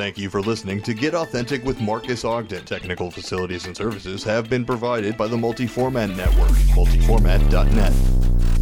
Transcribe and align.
Thank 0.00 0.16
you 0.16 0.30
for 0.30 0.40
listening 0.40 0.80
to 0.84 0.94
Get 0.94 1.14
Authentic 1.14 1.62
with 1.62 1.78
Marcus 1.78 2.24
Ogden. 2.24 2.64
Technical 2.64 3.10
facilities 3.10 3.66
and 3.66 3.76
services 3.76 4.24
have 4.24 4.48
been 4.48 4.64
provided 4.64 5.14
by 5.14 5.26
the 5.26 5.36
Multiformat 5.36 6.16
Network, 6.16 6.48
multiformat.net. 6.74 8.59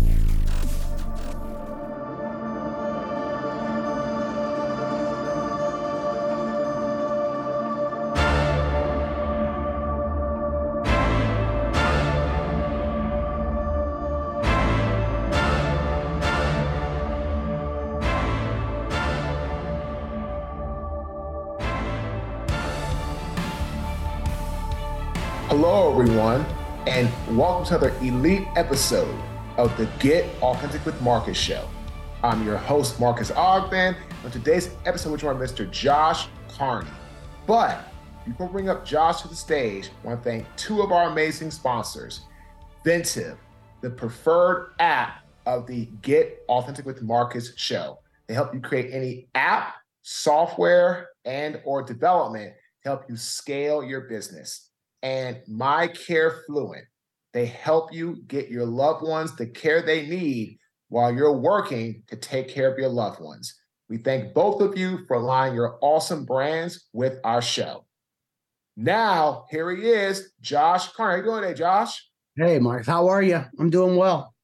to 27.68 27.74
another 27.74 27.94
elite 27.98 28.48
episode 28.56 29.14
of 29.58 29.76
the 29.76 29.84
Get 29.98 30.24
Authentic 30.40 30.86
with 30.86 30.98
Marcus 31.02 31.36
show. 31.36 31.68
I'm 32.22 32.42
your 32.42 32.56
host, 32.56 32.98
Marcus 32.98 33.30
Ogden. 33.30 33.94
On 34.24 34.30
today's 34.30 34.70
episode, 34.86 35.10
we're 35.10 35.18
joined 35.18 35.38
by 35.38 35.44
Mr. 35.44 35.70
Josh 35.70 36.28
Carney. 36.48 36.88
But 37.46 37.92
before 38.24 38.46
we 38.46 38.52
bring 38.52 38.68
up 38.70 38.86
Josh 38.86 39.20
to 39.20 39.28
the 39.28 39.34
stage, 39.34 39.90
I 40.02 40.06
want 40.06 40.24
to 40.24 40.30
thank 40.30 40.46
two 40.56 40.80
of 40.80 40.92
our 40.92 41.10
amazing 41.10 41.50
sponsors 41.50 42.22
Ventive, 42.86 43.36
the 43.82 43.90
preferred 43.90 44.72
app 44.78 45.26
of 45.44 45.66
the 45.66 45.90
Get 46.00 46.44
Authentic 46.48 46.86
with 46.86 47.02
Marcus 47.02 47.52
show. 47.56 47.98
They 48.28 48.34
help 48.34 48.54
you 48.54 48.60
create 48.60 48.94
any 48.94 49.28
app, 49.34 49.74
software, 50.00 51.10
and 51.26 51.60
or 51.66 51.82
development 51.82 52.54
to 52.82 52.88
help 52.88 53.10
you 53.10 53.16
scale 53.16 53.84
your 53.84 54.02
business 54.02 54.70
and 55.02 55.42
My 55.46 55.86
Care 55.86 56.44
Fluent. 56.46 56.86
They 57.32 57.46
help 57.46 57.92
you 57.92 58.22
get 58.26 58.48
your 58.48 58.66
loved 58.66 59.02
ones 59.02 59.36
the 59.36 59.46
care 59.46 59.82
they 59.82 60.06
need 60.06 60.58
while 60.88 61.14
you're 61.14 61.36
working 61.36 62.02
to 62.08 62.16
take 62.16 62.48
care 62.48 62.70
of 62.72 62.78
your 62.78 62.88
loved 62.88 63.20
ones. 63.20 63.54
We 63.88 63.98
thank 63.98 64.34
both 64.34 64.60
of 64.60 64.76
you 64.76 65.04
for 65.06 65.16
aligning 65.16 65.54
your 65.54 65.78
awesome 65.80 66.24
brands 66.24 66.88
with 66.92 67.18
our 67.24 67.42
show. 67.42 67.84
Now, 68.76 69.46
here 69.50 69.70
he 69.74 69.82
is, 69.82 70.32
Josh 70.40 70.92
Carney. 70.92 71.12
How 71.12 71.16
you 71.16 71.22
doing 71.24 71.42
today, 71.42 71.54
Josh? 71.54 72.08
Hey, 72.36 72.58
Mark. 72.58 72.86
How 72.86 73.08
are 73.08 73.22
you? 73.22 73.44
I'm 73.58 73.70
doing 73.70 73.96
well. 73.96 74.34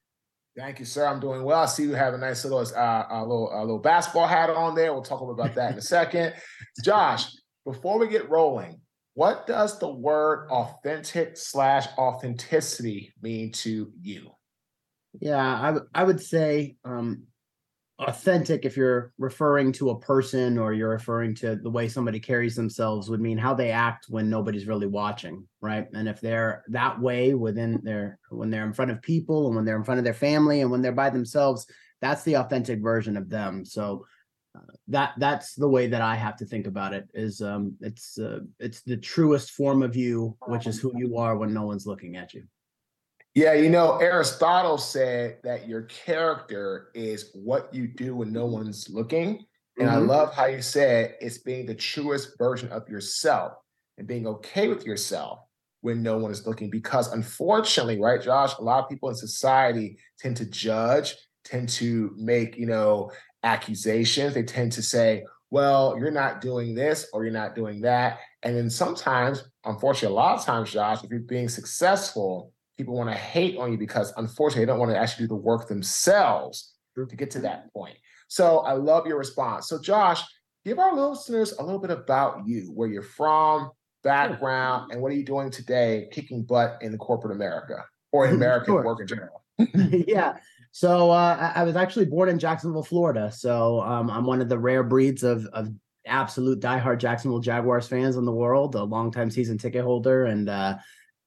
Thank 0.56 0.78
you, 0.78 0.84
sir. 0.84 1.06
I'm 1.06 1.20
doing 1.20 1.42
well. 1.42 1.62
I 1.62 1.66
see 1.66 1.82
you 1.82 1.94
have 1.94 2.14
a 2.14 2.18
nice 2.18 2.44
little, 2.44 2.60
uh, 2.60 3.04
a 3.10 3.22
little, 3.22 3.50
a 3.52 3.60
little 3.60 3.78
basketball 3.78 4.26
hat 4.26 4.50
on 4.50 4.74
there. 4.74 4.92
We'll 4.92 5.02
talk 5.02 5.20
about 5.20 5.54
that 5.54 5.72
in 5.72 5.78
a 5.78 5.82
second. 5.82 6.34
Josh, 6.84 7.26
before 7.64 7.98
we 7.98 8.08
get 8.08 8.30
rolling, 8.30 8.80
what 9.14 9.46
does 9.46 9.78
the 9.78 9.88
word 9.88 10.48
authentic 10.50 11.36
slash 11.36 11.86
authenticity 11.96 13.12
mean 13.22 13.52
to 13.52 13.92
you? 14.00 14.30
Yeah, 15.20 15.60
I, 15.60 15.66
w- 15.66 15.86
I 15.94 16.02
would 16.02 16.20
say 16.20 16.76
um, 16.84 17.24
authentic, 18.00 18.64
if 18.64 18.76
you're 18.76 19.12
referring 19.18 19.70
to 19.72 19.90
a 19.90 20.00
person 20.00 20.58
or 20.58 20.72
you're 20.72 20.90
referring 20.90 21.36
to 21.36 21.54
the 21.54 21.70
way 21.70 21.88
somebody 21.88 22.18
carries 22.18 22.56
themselves, 22.56 23.08
would 23.08 23.20
mean 23.20 23.38
how 23.38 23.54
they 23.54 23.70
act 23.70 24.06
when 24.08 24.28
nobody's 24.28 24.66
really 24.66 24.88
watching, 24.88 25.46
right? 25.60 25.86
And 25.94 26.08
if 26.08 26.20
they're 26.20 26.64
that 26.68 27.00
way 27.00 27.34
within 27.34 27.80
their, 27.84 28.18
when 28.30 28.50
they're 28.50 28.66
in 28.66 28.72
front 28.72 28.90
of 28.90 29.00
people 29.00 29.46
and 29.46 29.54
when 29.54 29.64
they're 29.64 29.76
in 29.76 29.84
front 29.84 29.98
of 29.98 30.04
their 30.04 30.12
family 30.12 30.60
and 30.60 30.70
when 30.70 30.82
they're 30.82 30.92
by 30.92 31.10
themselves, 31.10 31.66
that's 32.00 32.24
the 32.24 32.36
authentic 32.36 32.80
version 32.80 33.16
of 33.16 33.30
them. 33.30 33.64
So 33.64 34.06
that 34.88 35.12
that's 35.18 35.54
the 35.54 35.68
way 35.68 35.86
that 35.86 36.02
I 36.02 36.14
have 36.14 36.36
to 36.36 36.44
think 36.44 36.66
about 36.66 36.92
it. 36.92 37.08
Is 37.14 37.40
um, 37.40 37.76
it's 37.80 38.18
uh, 38.18 38.40
it's 38.58 38.82
the 38.82 38.96
truest 38.96 39.52
form 39.52 39.82
of 39.82 39.96
you, 39.96 40.36
which 40.46 40.66
is 40.66 40.80
who 40.80 40.92
you 40.96 41.16
are 41.16 41.36
when 41.36 41.52
no 41.52 41.62
one's 41.62 41.86
looking 41.86 42.16
at 42.16 42.34
you. 42.34 42.44
Yeah, 43.34 43.54
you 43.54 43.68
know, 43.68 43.96
Aristotle 43.98 44.78
said 44.78 45.38
that 45.42 45.66
your 45.66 45.82
character 45.82 46.90
is 46.94 47.30
what 47.34 47.74
you 47.74 47.88
do 47.88 48.14
when 48.14 48.32
no 48.32 48.46
one's 48.46 48.88
looking. 48.88 49.44
And 49.76 49.88
mm-hmm. 49.88 49.96
I 49.96 49.98
love 49.98 50.32
how 50.32 50.46
you 50.46 50.62
said 50.62 51.16
it's 51.20 51.38
being 51.38 51.66
the 51.66 51.74
truest 51.74 52.38
version 52.38 52.68
of 52.68 52.88
yourself 52.88 53.54
and 53.98 54.06
being 54.06 54.28
okay 54.28 54.68
with 54.68 54.86
yourself 54.86 55.40
when 55.80 56.00
no 56.00 56.16
one 56.16 56.30
is 56.30 56.46
looking. 56.46 56.70
Because 56.70 57.12
unfortunately, 57.12 58.00
right, 58.00 58.22
Josh, 58.22 58.52
a 58.58 58.62
lot 58.62 58.84
of 58.84 58.88
people 58.88 59.08
in 59.08 59.16
society 59.16 59.98
tend 60.20 60.36
to 60.36 60.46
judge, 60.46 61.16
tend 61.44 61.68
to 61.70 62.14
make, 62.16 62.56
you 62.56 62.66
know, 62.66 63.10
accusations. 63.44 64.34
They 64.34 64.42
tend 64.42 64.72
to 64.72 64.82
say, 64.82 65.24
well, 65.50 65.96
you're 65.98 66.10
not 66.10 66.40
doing 66.40 66.74
this 66.74 67.08
or 67.12 67.22
you're 67.22 67.32
not 67.32 67.54
doing 67.54 67.82
that. 67.82 68.18
And 68.42 68.56
then 68.56 68.68
sometimes, 68.68 69.44
unfortunately, 69.64 70.14
a 70.14 70.18
lot 70.18 70.38
of 70.38 70.44
times, 70.44 70.72
Josh, 70.72 71.04
if 71.04 71.10
you're 71.10 71.20
being 71.20 71.48
successful, 71.48 72.52
people 72.76 72.94
want 72.96 73.10
to 73.10 73.16
hate 73.16 73.56
on 73.58 73.70
you 73.70 73.78
because 73.78 74.12
unfortunately 74.16 74.64
they 74.64 74.72
don't 74.72 74.80
want 74.80 74.90
to 74.90 74.98
actually 74.98 75.24
do 75.24 75.28
the 75.28 75.36
work 75.36 75.68
themselves 75.68 76.74
to 76.96 77.06
get 77.06 77.30
to 77.32 77.40
that 77.40 77.72
point. 77.72 77.96
So 78.28 78.58
I 78.60 78.72
love 78.72 79.06
your 79.06 79.18
response. 79.18 79.68
So, 79.68 79.80
Josh, 79.80 80.22
give 80.64 80.78
our 80.78 80.94
listeners 80.94 81.52
a 81.58 81.62
little 81.62 81.80
bit 81.80 81.90
about 81.90 82.46
you, 82.46 82.72
where 82.74 82.88
you're 82.88 83.02
from, 83.02 83.70
background, 84.02 84.92
and 84.92 85.00
what 85.00 85.12
are 85.12 85.14
you 85.14 85.24
doing 85.24 85.50
today 85.50 86.08
kicking 86.12 86.42
butt 86.42 86.78
in 86.80 86.96
corporate 86.98 87.34
America 87.34 87.84
or 88.12 88.26
in 88.28 88.34
American 88.34 88.74
sure. 88.74 88.84
work 88.84 89.00
in 89.00 89.06
general? 89.06 89.44
yeah. 90.08 90.36
So 90.74 91.12
uh, 91.12 91.52
I 91.54 91.62
was 91.62 91.76
actually 91.76 92.06
born 92.06 92.28
in 92.28 92.36
Jacksonville, 92.36 92.82
Florida. 92.82 93.30
So 93.30 93.80
um, 93.82 94.10
I'm 94.10 94.26
one 94.26 94.40
of 94.40 94.48
the 94.48 94.58
rare 94.58 94.82
breeds 94.82 95.22
of 95.22 95.46
of 95.52 95.68
absolute 96.04 96.58
diehard 96.58 96.98
Jacksonville 96.98 97.38
Jaguars 97.38 97.86
fans 97.86 98.16
in 98.16 98.24
the 98.24 98.32
world, 98.32 98.74
a 98.74 98.82
longtime 98.82 99.30
season 99.30 99.56
ticket 99.56 99.84
holder, 99.84 100.24
and 100.24 100.48
uh, 100.48 100.76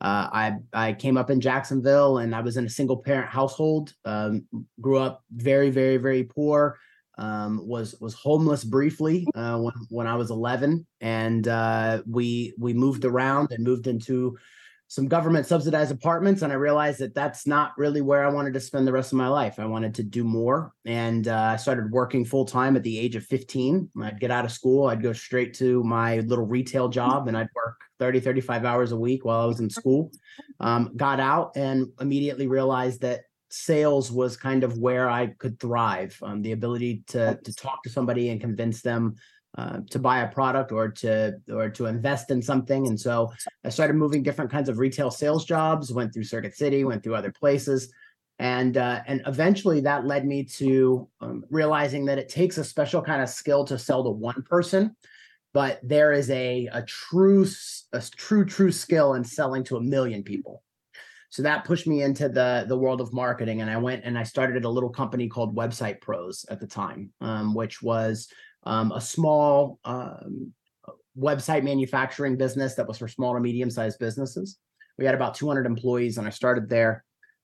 uh, 0.02 0.28
I 0.34 0.56
I 0.74 0.92
came 0.92 1.16
up 1.16 1.30
in 1.30 1.40
Jacksonville, 1.40 2.18
and 2.18 2.36
I 2.36 2.42
was 2.42 2.58
in 2.58 2.66
a 2.66 2.70
single 2.70 2.98
parent 2.98 3.30
household. 3.30 3.94
Um, 4.04 4.46
grew 4.82 4.98
up 4.98 5.24
very, 5.32 5.70
very, 5.70 5.96
very 5.96 6.26
poor. 6.26 6.78
Um, 7.18 7.66
was 7.66 7.96
was 8.02 8.16
homeless 8.16 8.66
briefly 8.66 9.26
uh, 9.34 9.60
when 9.60 9.74
when 9.88 10.08
I 10.08 10.16
was 10.16 10.30
11, 10.30 10.86
and 11.00 11.48
uh, 11.48 12.02
we 12.06 12.54
we 12.60 12.74
moved 12.74 13.06
around 13.06 13.54
and 13.54 13.64
moved 13.64 13.88
into 13.88 14.38
some 14.90 15.08
government 15.08 15.46
subsidized 15.46 15.92
apartments 15.92 16.42
and 16.42 16.52
i 16.52 16.56
realized 16.56 17.00
that 17.00 17.14
that's 17.14 17.46
not 17.46 17.72
really 17.78 18.02
where 18.02 18.26
i 18.26 18.30
wanted 18.30 18.54
to 18.54 18.60
spend 18.60 18.88
the 18.88 18.92
rest 18.92 19.12
of 19.12 19.18
my 19.18 19.28
life. 19.28 19.60
I 19.60 19.66
wanted 19.66 19.94
to 19.96 20.04
do 20.04 20.24
more 20.24 20.72
and 20.86 21.28
uh, 21.28 21.52
i 21.54 21.56
started 21.56 21.92
working 21.92 22.24
full 22.26 22.46
time 22.46 22.76
at 22.76 22.84
the 22.84 22.98
age 22.98 23.16
of 23.16 23.24
15 23.26 23.90
i'd 24.04 24.20
get 24.20 24.32
out 24.32 24.46
of 24.46 24.52
school 24.52 24.88
i'd 24.88 25.04
go 25.04 25.14
straight 25.14 25.54
to 25.56 25.84
my 25.84 26.20
little 26.20 26.46
retail 26.46 26.88
job 26.88 27.28
and 27.28 27.38
i'd 27.38 27.50
work 27.56 27.78
30 28.00 28.20
35 28.20 28.66
hours 28.66 28.92
a 28.92 28.98
week 28.98 29.26
while 29.26 29.42
i 29.42 29.46
was 29.46 29.60
in 29.60 29.70
school. 29.70 30.12
Um, 30.60 30.92
got 30.96 31.20
out 31.20 31.52
and 31.56 31.88
immediately 32.00 32.48
realized 32.48 33.02
that 33.02 33.22
sales 33.50 34.12
was 34.12 34.36
kind 34.36 34.64
of 34.64 34.78
where 34.78 35.10
i 35.10 35.28
could 35.28 35.60
thrive. 35.60 36.18
Um, 36.22 36.42
the 36.42 36.52
ability 36.52 37.04
to 37.08 37.40
to 37.44 37.54
talk 37.54 37.84
to 37.84 37.90
somebody 37.90 38.30
and 38.30 38.42
convince 38.42 38.82
them 38.82 39.16
uh, 39.58 39.80
to 39.90 39.98
buy 39.98 40.20
a 40.20 40.28
product 40.28 40.72
or 40.72 40.88
to 40.88 41.34
or 41.52 41.70
to 41.70 41.88
invest 41.88 42.30
in 42.30 42.42
something. 42.42 42.88
And 42.88 43.00
so 43.00 43.32
I 43.66 43.70
started 43.70 43.96
moving 43.96 44.22
different 44.22 44.52
kinds 44.52 44.70
of 44.70 44.78
retail 44.78 45.10
sales 45.10 45.46
jobs. 45.46 45.92
Went 45.92 46.14
through 46.14 46.26
Circuit 46.26 46.56
City, 46.56 46.84
went 46.84 47.04
through 47.04 47.16
other 47.16 47.32
places, 47.32 47.92
and 48.40 48.78
uh, 48.78 49.02
and 49.08 49.22
eventually 49.26 49.82
that 49.82 50.06
led 50.06 50.26
me 50.28 50.44
to 50.44 51.10
um, 51.22 51.44
realizing 51.50 52.06
that 52.06 52.20
it 52.20 52.30
takes 52.30 52.60
a 52.60 52.64
special 52.64 53.02
kind 53.02 53.22
of 53.22 53.30
skill 53.30 53.66
to 53.66 53.80
sell 53.80 54.04
to 54.04 54.12
one 54.12 54.44
person, 54.44 54.96
but 55.54 55.80
there 55.82 56.14
is 56.14 56.30
a 56.30 56.70
a 56.72 56.84
true 56.84 57.48
a 57.94 58.02
true 58.16 58.46
true 58.46 58.72
skill 58.72 59.16
in 59.16 59.24
selling 59.24 59.64
to 59.64 59.78
a 59.78 59.82
million 59.82 60.24
people. 60.24 60.62
So 61.30 61.42
that 61.42 61.66
pushed 61.66 61.88
me 61.88 62.04
into 62.04 62.30
the 62.30 62.66
the 62.68 62.78
world 62.78 63.02
of 63.02 63.12
marketing, 63.12 63.62
and 63.62 63.72
I 63.72 63.78
went 63.78 64.04
and 64.06 64.20
I 64.20 64.24
started 64.24 64.66
a 64.66 64.70
little 64.70 64.92
company 64.92 65.28
called 65.28 65.56
Website 65.56 66.00
Pros 66.00 66.46
at 66.50 66.60
the 66.60 66.68
time, 66.68 67.12
um, 67.22 67.56
which 67.56 67.82
was 67.82 68.30
um, 68.68 68.92
a 68.92 69.02
small 69.02 69.80
um, 69.86 70.54
website 71.18 71.64
manufacturing 71.64 72.36
business 72.38 72.76
that 72.76 72.88
was 72.88 72.98
for 72.98 73.08
small 73.08 73.34
to 73.34 73.40
medium 73.40 73.72
sized 73.72 73.98
businesses. 73.98 74.58
We 74.98 75.06
had 75.06 75.16
about 75.16 75.36
200 75.36 75.66
employees, 75.66 76.18
and 76.18 76.28
I 76.28 76.32
started 76.32 76.70
there 76.70 77.04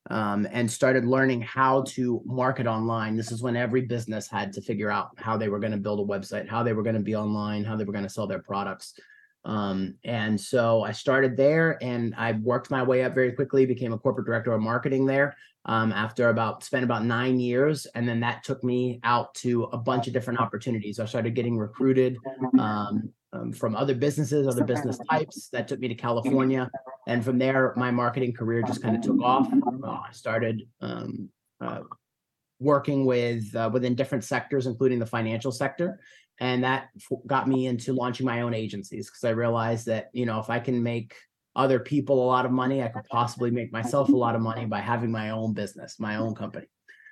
um, 0.09 0.47
and 0.51 0.69
started 0.69 1.05
learning 1.05 1.41
how 1.41 1.83
to 1.83 2.21
market 2.25 2.67
online. 2.67 3.15
This 3.15 3.31
is 3.31 3.41
when 3.41 3.55
every 3.55 3.81
business 3.81 4.27
had 4.27 4.51
to 4.53 4.61
figure 4.61 4.91
out 4.91 5.11
how 5.17 5.37
they 5.37 5.47
were 5.47 5.59
going 5.59 5.71
to 5.71 5.77
build 5.77 5.99
a 5.99 6.03
website, 6.03 6.49
how 6.49 6.61
they 6.61 6.73
were 6.73 6.83
going 6.83 6.95
to 6.95 7.01
be 7.01 7.15
online, 7.15 7.63
how 7.63 7.77
they 7.77 7.85
were 7.85 7.93
going 7.93 8.03
to 8.03 8.09
sell 8.09 8.27
their 8.27 8.41
products. 8.41 8.93
Um, 9.45 9.95
and 10.03 10.39
so 10.39 10.83
I 10.83 10.91
started 10.91 11.35
there 11.35 11.77
and 11.81 12.15
I 12.17 12.33
worked 12.33 12.71
my 12.71 12.81
way 12.81 13.03
up 13.03 13.13
very 13.13 13.31
quickly, 13.31 13.65
became 13.65 13.93
a 13.93 13.97
corporate 13.97 14.25
director 14.25 14.53
of 14.53 14.61
marketing 14.61 15.05
there 15.05 15.35
um, 15.65 15.91
after 15.91 16.29
about 16.29 16.63
spent 16.63 16.83
about 16.83 17.05
nine 17.05 17.39
years. 17.39 17.85
And 17.95 18.07
then 18.07 18.19
that 18.21 18.43
took 18.43 18.63
me 18.63 18.99
out 19.03 19.33
to 19.35 19.63
a 19.65 19.77
bunch 19.77 20.07
of 20.07 20.13
different 20.13 20.39
opportunities. 20.39 20.99
I 20.99 21.05
started 21.05 21.35
getting 21.35 21.57
recruited 21.57 22.17
um, 22.57 23.11
um, 23.33 23.51
from 23.51 23.75
other 23.75 23.95
businesses, 23.95 24.47
other 24.47 24.63
business 24.63 24.99
types. 25.09 25.49
That 25.49 25.67
took 25.67 25.79
me 25.79 25.87
to 25.87 25.95
California. 25.95 26.69
And 27.07 27.23
from 27.23 27.37
there, 27.37 27.73
my 27.75 27.91
marketing 27.91 28.33
career 28.33 28.61
just 28.61 28.81
kind 28.81 28.95
of 28.95 29.01
took 29.01 29.21
off. 29.21 29.51
Uh, 29.51 29.87
I 29.87 30.09
started 30.11 30.63
um, 30.81 31.29
uh, 31.59 31.81
working 32.59 33.05
with 33.05 33.53
uh, 33.55 33.69
within 33.71 33.95
different 33.95 34.23
sectors, 34.23 34.67
including 34.67 34.99
the 34.99 35.05
financial 35.05 35.51
sector. 35.51 35.99
And 36.39 36.63
that 36.63 36.89
f- 36.95 37.19
got 37.27 37.47
me 37.47 37.67
into 37.67 37.93
launching 37.93 38.25
my 38.25 38.41
own 38.41 38.53
agencies 38.53 39.09
because 39.09 39.23
I 39.23 39.31
realized 39.31 39.85
that, 39.87 40.09
you 40.13 40.25
know, 40.25 40.39
if 40.39 40.49
I 40.49 40.59
can 40.59 40.81
make 40.81 41.15
other 41.55 41.79
people 41.79 42.23
a 42.23 42.25
lot 42.25 42.45
of 42.45 42.51
money, 42.51 42.81
I 42.81 42.87
could 42.87 43.05
possibly 43.09 43.51
make 43.51 43.71
myself 43.71 44.09
a 44.09 44.15
lot 44.15 44.35
of 44.35 44.41
money 44.41 44.65
by 44.65 44.79
having 44.79 45.11
my 45.11 45.29
own 45.29 45.53
business, 45.53 45.99
my 45.99 46.15
own 46.15 46.33
company. 46.33 46.65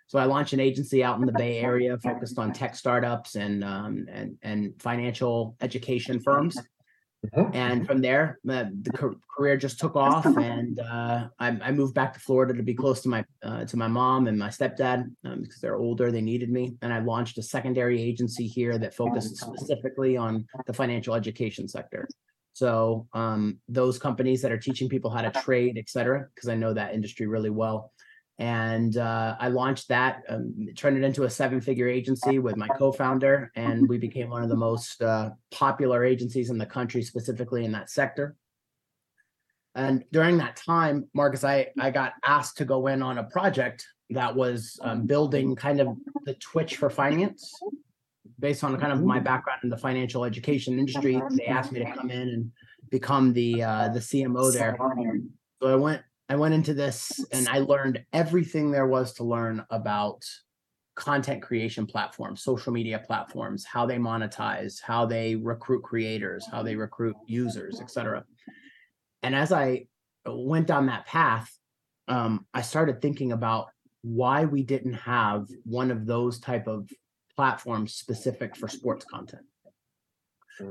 So 0.08 0.20
I 0.20 0.26
launched 0.26 0.52
an 0.52 0.60
agency 0.60 1.04
out 1.04 1.20
in 1.20 1.26
the 1.26 1.32
Bay 1.32 1.60
Area 1.60 1.98
focused 1.98 2.38
on 2.38 2.52
tech 2.52 2.76
startups 2.76 3.36
and 3.36 3.64
um, 3.64 4.08
and 4.12 4.38
and 4.42 4.74
financial 4.82 5.56
education 5.62 6.20
firms. 6.20 6.58
Mhm. 7.26 7.52
And 7.54 7.86
from 7.86 8.02
there, 8.02 8.40
uh, 8.50 8.66
the 8.82 8.92
ca- 8.92 9.14
career 9.36 9.56
just 9.56 9.80
took 9.80 9.96
off, 9.96 10.36
and 10.38 10.80
uh, 10.80 11.28
I, 11.38 11.48
I 11.62 11.72
moved 11.72 11.94
back 11.94 12.14
to 12.14 12.20
Florida 12.20 12.54
to 12.54 12.64
be 12.64 12.74
close 12.74 13.02
to 13.02 13.10
my 13.10 13.24
uh, 13.44 13.66
to 13.66 13.78
my 13.78 13.88
mom 13.88 14.28
and 14.28 14.40
my 14.40 14.50
stepdad 14.50 15.14
um, 15.24 15.42
because 15.44 15.60
they're 15.62 15.78
older. 15.78 16.12
They 16.12 16.22
needed 16.22 16.50
me, 16.50 16.78
and 16.82 16.92
I 16.92 17.00
launched 17.00 17.38
a 17.38 17.44
secondary 17.44 18.02
agency 18.02 18.48
here 18.48 18.78
that 18.80 18.96
focused 18.96 19.38
specifically 19.38 20.18
on 20.18 20.48
the 20.66 20.74
financial 20.74 21.14
education 21.14 21.68
sector. 21.68 22.08
So 22.54 23.08
um, 23.14 23.60
those 23.70 24.00
companies 24.00 24.42
that 24.42 24.52
are 24.52 24.58
teaching 24.58 24.90
people 24.90 25.12
how 25.12 25.22
to 25.22 25.32
trade, 25.32 25.78
et 25.78 25.90
cetera, 25.90 26.28
because 26.34 26.50
I 26.50 26.56
know 26.56 26.74
that 26.74 26.94
industry 26.94 27.28
really 27.28 27.50
well. 27.50 27.94
And 28.42 28.98
uh, 28.98 29.36
I 29.40 29.50
launched 29.50 29.88
that, 29.90 30.24
um, 30.28 30.68
turned 30.76 30.98
it 30.98 31.04
into 31.04 31.26
a 31.26 31.30
seven-figure 31.30 31.88
agency 31.88 32.40
with 32.40 32.58
my 32.58 32.68
co-founder, 32.70 33.52
and 33.56 33.88
we 33.88 34.00
became 34.00 34.32
one 34.32 34.42
of 34.42 34.50
the 34.50 34.56
most 34.56 35.00
uh, 35.04 35.30
popular 35.52 36.04
agencies 36.04 36.50
in 36.50 36.58
the 36.58 36.66
country, 36.66 37.04
specifically 37.04 37.66
in 37.66 37.72
that 37.74 37.92
sector. 37.92 38.36
And 39.76 40.04
during 40.12 40.40
that 40.40 40.56
time, 40.56 41.08
Marcus, 41.14 41.44
I 41.44 41.68
I 41.80 41.92
got 41.92 42.14
asked 42.26 42.58
to 42.58 42.66
go 42.66 42.88
in 42.88 43.04
on 43.04 43.20
a 43.20 43.26
project 43.26 43.86
that 44.10 44.36
was 44.36 44.76
um, 44.82 45.06
building 45.06 45.56
kind 45.56 45.80
of 45.80 45.96
the 46.26 46.34
Twitch 46.34 46.78
for 46.78 46.90
finance, 46.90 47.54
based 48.40 48.64
on 48.64 48.76
kind 48.80 48.92
of 48.92 49.04
my 49.04 49.20
background 49.20 49.60
in 49.64 49.70
the 49.70 49.78
financial 49.78 50.26
education 50.26 50.80
industry. 50.80 51.22
They 51.38 51.46
asked 51.46 51.72
me 51.72 51.82
to 51.82 51.92
come 51.94 52.10
in 52.10 52.28
and 52.30 52.52
become 52.90 53.34
the 53.34 53.62
uh, 53.62 53.90
the 53.90 54.00
CMO 54.00 54.52
there. 54.52 54.76
So 55.62 55.68
I 55.68 55.76
went 55.76 56.02
I 56.32 56.36
went 56.36 56.54
into 56.54 56.74
this 56.74 57.26
and 57.34 57.46
I 57.50 57.60
learned 57.60 58.06
everything 58.14 58.72
there 58.72 58.88
was 58.88 59.12
to 59.16 59.26
learn 59.26 59.66
about 59.70 60.24
content 60.96 61.42
creation 61.42 61.86
platforms, 61.86 62.42
social 62.42 62.72
media 62.72 63.04
platforms, 63.06 63.66
how 63.66 63.86
they 63.86 63.98
monetize, 63.98 64.82
how 64.82 65.06
they 65.06 65.36
recruit 65.36 65.84
creators, 65.84 66.48
how 66.50 66.64
they 66.64 66.78
recruit 66.78 67.18
users, 67.28 67.82
etc. 67.82 68.24
And 69.24 69.36
as 69.36 69.52
I 69.52 69.88
went 70.26 70.68
down 70.68 70.86
that 70.86 71.06
path, 71.06 71.54
um, 72.08 72.46
I 72.54 72.62
started 72.62 73.02
thinking 73.02 73.34
about 73.34 73.68
why 74.02 74.46
we 74.46 74.64
didn't 74.64 74.94
have 74.94 75.50
one 75.66 75.92
of 75.92 76.06
those 76.06 76.40
type 76.40 76.66
of 76.66 76.90
platforms 77.36 77.96
specific 77.96 78.56
for 78.56 78.70
sports 78.70 79.04
content. 79.04 79.44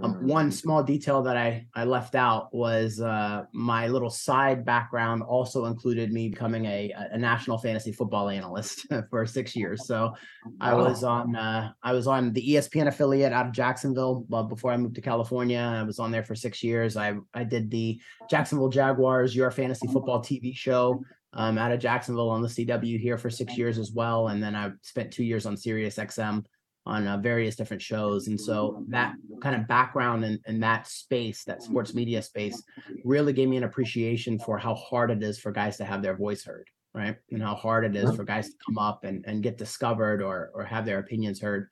Um, 0.03 0.27
one 0.27 0.51
small 0.51 0.83
detail 0.83 1.23
that 1.23 1.37
I 1.37 1.67
I 1.75 1.85
left 1.85 2.15
out 2.15 2.53
was 2.55 3.01
uh, 3.01 3.45
my 3.53 3.89
little 3.89 4.11
side 4.11 4.65
background 4.65 5.23
also 5.23 5.67
included 5.67 6.13
me 6.13 6.29
becoming 6.29 6.67
a 6.67 6.93
a 7.13 7.19
national 7.19 7.59
fantasy 7.59 7.93
football 7.93 8.29
analyst 8.29 8.87
for 9.11 9.27
six 9.27 9.55
years. 9.55 9.87
So 9.87 10.15
I 10.61 10.75
was 10.75 11.05
on 11.05 11.37
uh, 11.37 11.73
I 11.83 11.93
was 11.93 12.07
on 12.07 12.33
the 12.33 12.43
ESPN 12.43 12.89
affiliate 12.89 13.33
out 13.33 13.47
of 13.47 13.53
Jacksonville. 13.53 14.25
Well, 14.29 14.45
before 14.45 14.73
I 14.73 14.77
moved 14.77 14.95
to 14.97 15.01
California, 15.01 15.61
I 15.61 15.83
was 15.83 15.99
on 15.99 16.11
there 16.11 16.25
for 16.25 16.35
six 16.35 16.63
years. 16.63 16.97
I 16.97 17.15
I 17.35 17.45
did 17.45 17.71
the 17.71 18.01
Jacksonville 18.29 18.69
Jaguars 18.69 19.35
Your 19.35 19.51
Fantasy 19.51 19.87
Football 19.89 20.21
TV 20.21 20.55
show 20.57 21.03
um, 21.33 21.59
out 21.59 21.73
of 21.73 21.81
Jacksonville 21.81 22.31
on 22.31 22.43
the 22.43 22.49
CW 22.49 22.99
here 22.99 23.19
for 23.19 23.31
six 23.31 23.57
years 23.57 23.79
as 23.79 23.93
well, 23.93 24.29
and 24.29 24.43
then 24.43 24.57
I 24.57 24.71
spent 24.83 25.13
two 25.13 25.25
years 25.25 25.47
on 25.47 25.57
Sirius 25.57 25.97
XM 25.97 26.45
on 26.87 27.07
uh, 27.07 27.17
various 27.19 27.57
different 27.57 27.83
shows. 27.83 28.29
And 28.29 28.41
so 28.41 28.85
that 28.89 29.15
kind 29.43 29.55
of 29.55 29.69
background 29.69 30.25
and, 30.25 30.39
in 30.47 30.61
that 30.61 30.87
space, 30.87 31.45
that 31.45 31.63
sports 31.63 31.95
media 31.95 32.23
space, 32.23 32.63
really 33.05 33.33
gave 33.33 33.49
me 33.49 33.59
an 33.59 33.65
appreciation 33.65 34.39
for 34.39 34.59
how 34.59 34.75
hard 34.75 35.11
it 35.11 35.23
is 35.23 35.39
for 35.39 35.53
guys 35.53 35.77
to 35.77 35.85
have 35.85 36.03
their 36.03 36.17
voice 36.17 36.45
heard, 36.45 36.67
right? 36.95 37.17
And 37.31 37.43
how 37.43 37.55
hard 37.55 37.85
it 37.85 37.97
is 37.97 38.17
for 38.17 38.25
guys 38.25 38.49
to 38.49 38.55
come 38.67 38.79
up 38.79 39.05
and, 39.05 39.25
and 39.27 39.43
get 39.43 39.59
discovered 39.59 40.23
or 40.23 40.51
or 40.55 40.65
have 40.65 40.87
their 40.87 40.99
opinions 40.99 41.41
heard. 41.41 41.69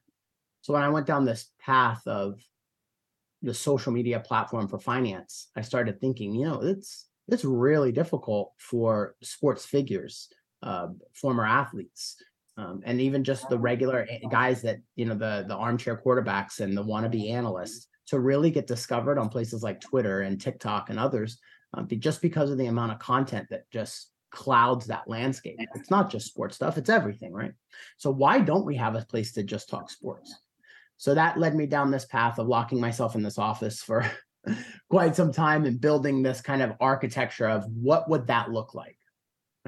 So 0.60 0.74
when 0.74 0.82
I 0.82 0.88
went 0.90 1.06
down 1.06 1.24
this 1.24 1.50
path 1.58 2.02
of 2.06 2.40
the 3.40 3.54
social 3.54 3.92
media 3.92 4.20
platform 4.20 4.68
for 4.68 4.78
finance, 4.78 5.48
I 5.56 5.62
started 5.62 6.00
thinking, 6.00 6.34
you 6.34 6.46
know, 6.46 6.60
it's 6.60 7.08
it's 7.28 7.44
really 7.44 7.92
difficult 7.92 8.52
for 8.58 9.14
sports 9.22 9.64
figures, 9.64 10.28
uh, 10.62 10.88
former 11.14 11.46
athletes, 11.46 12.16
um, 12.58 12.82
and 12.84 13.00
even 13.00 13.22
just 13.22 13.48
the 13.48 13.58
regular 13.58 14.06
guys 14.30 14.60
that 14.62 14.78
you 14.96 15.04
know 15.04 15.14
the 15.14 15.44
the 15.46 15.54
armchair 15.54 15.96
quarterbacks 15.96 16.58
and 16.60 16.76
the 16.76 16.84
wannabe 16.84 17.30
analysts 17.30 17.86
to 18.08 18.18
really 18.18 18.50
get 18.50 18.66
discovered 18.66 19.18
on 19.18 19.28
places 19.28 19.62
like 19.62 19.80
Twitter 19.80 20.22
and 20.22 20.40
TikTok 20.40 20.90
and 20.90 20.98
others, 20.98 21.38
um, 21.74 21.86
just 21.98 22.20
because 22.20 22.50
of 22.50 22.58
the 22.58 22.66
amount 22.66 22.90
of 22.90 22.98
content 22.98 23.46
that 23.50 23.70
just 23.70 24.10
clouds 24.30 24.86
that 24.86 25.08
landscape. 25.08 25.56
It's 25.74 25.90
not 25.90 26.10
just 26.10 26.26
sports 26.26 26.56
stuff; 26.56 26.76
it's 26.76 26.90
everything, 26.90 27.32
right? 27.32 27.52
So 27.96 28.10
why 28.10 28.40
don't 28.40 28.66
we 28.66 28.74
have 28.74 28.96
a 28.96 29.04
place 29.04 29.32
to 29.34 29.44
just 29.44 29.68
talk 29.68 29.88
sports? 29.88 30.34
So 30.96 31.14
that 31.14 31.38
led 31.38 31.54
me 31.54 31.66
down 31.66 31.92
this 31.92 32.06
path 32.06 32.40
of 32.40 32.48
locking 32.48 32.80
myself 32.80 33.14
in 33.14 33.22
this 33.22 33.38
office 33.38 33.82
for 33.82 34.04
quite 34.90 35.14
some 35.14 35.32
time 35.32 35.64
and 35.64 35.80
building 35.80 36.22
this 36.22 36.40
kind 36.40 36.60
of 36.60 36.72
architecture 36.80 37.48
of 37.48 37.64
what 37.66 38.10
would 38.10 38.26
that 38.26 38.50
look 38.50 38.74
like 38.74 38.97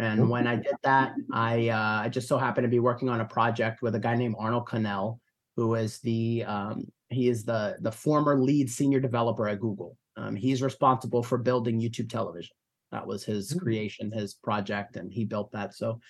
and 0.00 0.30
when 0.30 0.46
I 0.46 0.56
did 0.56 0.74
that, 0.82 1.12
I 1.30 1.68
uh, 1.68 2.04
I 2.04 2.08
just 2.08 2.26
so 2.26 2.38
happened 2.38 2.64
to 2.64 2.70
be 2.70 2.78
working 2.80 3.10
on 3.10 3.20
a 3.20 3.24
project 3.26 3.82
with 3.82 3.94
a 3.94 3.98
guy 4.00 4.16
named 4.16 4.34
Arnold 4.38 4.66
Connell, 4.66 5.20
who 5.56 5.74
is 5.74 5.98
the 6.00 6.42
um, 6.46 6.84
he 7.10 7.28
is 7.28 7.44
the 7.44 7.76
the 7.80 7.92
former 7.92 8.40
lead 8.40 8.70
senior 8.70 8.98
developer 8.98 9.46
at 9.46 9.60
Google. 9.60 9.98
Um, 10.16 10.36
he's 10.36 10.62
responsible 10.62 11.22
for 11.22 11.36
building 11.36 11.78
YouTube 11.80 12.08
television. 12.08 12.56
That 12.92 13.06
was 13.06 13.24
his 13.24 13.52
creation, 13.52 14.10
his 14.10 14.32
project, 14.32 14.96
and 14.96 15.12
he 15.12 15.26
built 15.26 15.52
that. 15.52 15.74
So, 15.74 16.00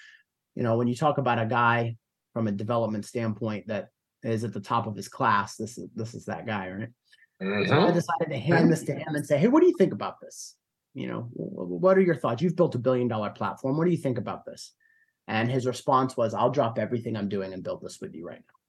you 0.55 0.63
know, 0.63 0.77
when 0.77 0.87
you 0.87 0.95
talk 0.95 1.19
about 1.19 1.41
a 1.41 1.47
guy 1.47 1.97
from 2.33 2.47
a 2.47 2.53
development 2.53 3.05
standpoint 3.07 3.67
that 3.67 3.89
is 4.23 4.45
at 4.45 4.53
the 4.53 4.61
top 4.61 4.87
of 4.87 4.95
his 4.95 5.09
class, 5.09 5.57
this 5.57 5.79
is 5.79 5.89
this 5.97 6.15
is 6.15 6.27
that 6.27 6.47
guy, 6.47 6.71
right? 6.71 7.67
So 7.67 7.75
I 7.75 7.91
Mhm. 7.91 7.95
decided 7.95 8.31
to 8.31 8.39
hand 8.39 8.71
this 8.71 8.85
to 8.85 8.95
him 8.95 9.17
and 9.17 9.27
say, 9.27 9.37
"Hey, 9.37 9.49
what 9.49 9.63
do 9.63 9.67
you 9.67 9.77
think 9.77 9.93
about 9.93 10.21
this? 10.21 10.55
You 10.95 11.09
know, 11.09 11.23
wh- 11.35 11.67
wh- 11.69 11.83
what 11.83 11.97
are 11.99 12.03
your 12.03 12.17
thoughts? 12.17 12.43
You've 12.43 12.57
built 12.57 12.75
a 12.75 12.79
billion 12.79 13.09
dollar 13.09 13.31
platform. 13.31 13.77
What 13.77 13.85
do 13.85 13.91
you 13.91 13.97
think 13.97 14.19
about 14.19 14.45
this?" 14.45 14.73
And 15.29 15.51
his 15.51 15.67
response 15.67 16.17
was, 16.17 16.35
"I'll 16.35 16.51
drop 16.51 16.79
everything 16.79 17.17
I'm 17.17 17.29
doing 17.29 17.53
and 17.53 17.63
build 17.63 17.83
this 17.83 18.01
with 18.01 18.15
you 18.15 18.27
right 18.27 18.41
now." 18.41 18.61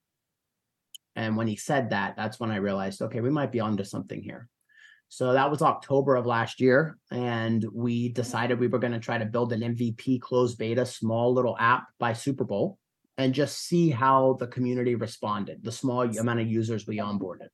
And 1.15 1.35
when 1.35 1.47
he 1.47 1.56
said 1.56 1.89
that, 1.89 2.15
that's 2.15 2.39
when 2.39 2.51
I 2.51 2.57
realized, 2.57 3.01
okay, 3.01 3.21
we 3.21 3.29
might 3.29 3.51
be 3.51 3.59
onto 3.59 3.83
something 3.83 4.21
here. 4.21 4.47
So 5.09 5.33
that 5.33 5.51
was 5.51 5.62
October 5.62 6.15
of 6.15 6.25
last 6.25 6.62
year, 6.62 6.98
and 7.12 7.65
we 7.74 8.07
decided 8.10 8.60
we 8.60 8.69
were 8.69 8.79
going 8.79 8.93
to 8.93 9.00
try 9.00 9.17
to 9.17 9.25
build 9.25 9.51
an 9.51 9.62
MVP 9.62 10.22
closed 10.22 10.57
beta, 10.57 10.86
small 10.86 11.34
little 11.34 11.57
app 11.60 11.88
by 12.00 12.13
Super 12.13 12.46
Bowl, 12.46 12.77
and 13.17 13.34
just 13.34 13.57
see 13.57 13.89
how 13.89 14.38
the 14.39 14.48
community 14.48 14.96
responded, 14.96 15.65
the 15.65 15.72
small 15.72 16.03
amount 16.17 16.39
of 16.39 16.48
users 16.48 16.88
we 16.88 16.98
onboarded. 17.00 17.50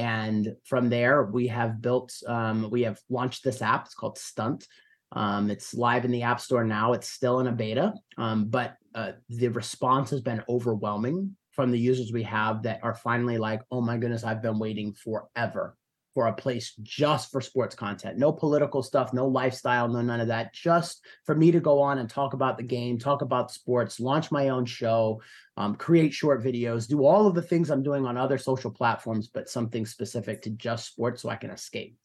And 0.00 0.56
from 0.64 0.88
there, 0.88 1.24
we 1.24 1.46
have 1.48 1.82
built, 1.82 2.10
um, 2.26 2.70
we 2.70 2.82
have 2.82 2.98
launched 3.10 3.44
this 3.44 3.60
app. 3.60 3.84
It's 3.84 3.94
called 3.94 4.16
Stunt. 4.16 4.66
Um, 5.12 5.50
it's 5.50 5.74
live 5.74 6.06
in 6.06 6.10
the 6.10 6.22
App 6.22 6.40
Store 6.40 6.64
now. 6.64 6.94
It's 6.94 7.10
still 7.10 7.40
in 7.40 7.48
a 7.48 7.52
beta, 7.52 7.92
um, 8.16 8.46
but 8.46 8.76
uh, 8.94 9.12
the 9.28 9.48
response 9.48 10.08
has 10.08 10.22
been 10.22 10.42
overwhelming 10.48 11.36
from 11.50 11.70
the 11.70 11.78
users 11.78 12.12
we 12.12 12.22
have 12.22 12.62
that 12.62 12.80
are 12.82 12.94
finally 12.94 13.36
like, 13.36 13.60
oh 13.70 13.82
my 13.82 13.98
goodness, 13.98 14.24
I've 14.24 14.40
been 14.40 14.58
waiting 14.58 14.94
forever 14.94 15.76
for 16.14 16.26
a 16.26 16.32
place 16.32 16.74
just 16.82 17.30
for 17.30 17.40
sports 17.40 17.74
content. 17.74 18.18
No 18.18 18.32
political 18.32 18.82
stuff, 18.82 19.12
no 19.12 19.26
lifestyle, 19.26 19.88
no 19.88 20.00
none 20.02 20.20
of 20.20 20.28
that. 20.28 20.52
Just 20.52 21.04
for 21.24 21.34
me 21.34 21.52
to 21.52 21.60
go 21.60 21.80
on 21.80 21.98
and 21.98 22.08
talk 22.08 22.34
about 22.34 22.56
the 22.56 22.64
game, 22.64 22.98
talk 22.98 23.22
about 23.22 23.52
sports, 23.52 24.00
launch 24.00 24.30
my 24.30 24.48
own 24.48 24.64
show, 24.64 25.22
um, 25.56 25.76
create 25.76 26.12
short 26.12 26.42
videos, 26.42 26.88
do 26.88 27.04
all 27.04 27.26
of 27.26 27.34
the 27.34 27.42
things 27.42 27.70
I'm 27.70 27.82
doing 27.82 28.06
on 28.06 28.16
other 28.16 28.38
social 28.38 28.70
platforms, 28.70 29.28
but 29.28 29.48
something 29.48 29.86
specific 29.86 30.42
to 30.42 30.50
just 30.50 30.86
sports 30.86 31.22
so 31.22 31.28
I 31.28 31.36
can 31.36 31.50
escape. 31.50 31.96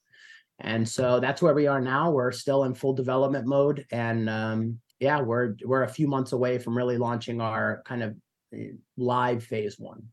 And 0.59 0.87
so 0.87 1.19
that's 1.19 1.41
where 1.41 1.53
we 1.53 1.67
are 1.67 1.81
now. 1.81 2.11
We're 2.11 2.31
still 2.31 2.63
in 2.63 2.75
full 2.75 2.93
development 2.93 3.45
mode, 3.45 3.85
and 3.91 4.29
um, 4.29 4.79
yeah, 4.99 5.19
we're 5.19 5.55
we're 5.65 5.83
a 5.83 5.89
few 5.89 6.07
months 6.07 6.31
away 6.31 6.59
from 6.59 6.77
really 6.77 6.97
launching 6.97 7.41
our 7.41 7.83
kind 7.85 8.03
of 8.03 8.15
eh, 8.53 8.69
live 8.95 9.43
phase 9.43 9.77
one. 9.77 10.03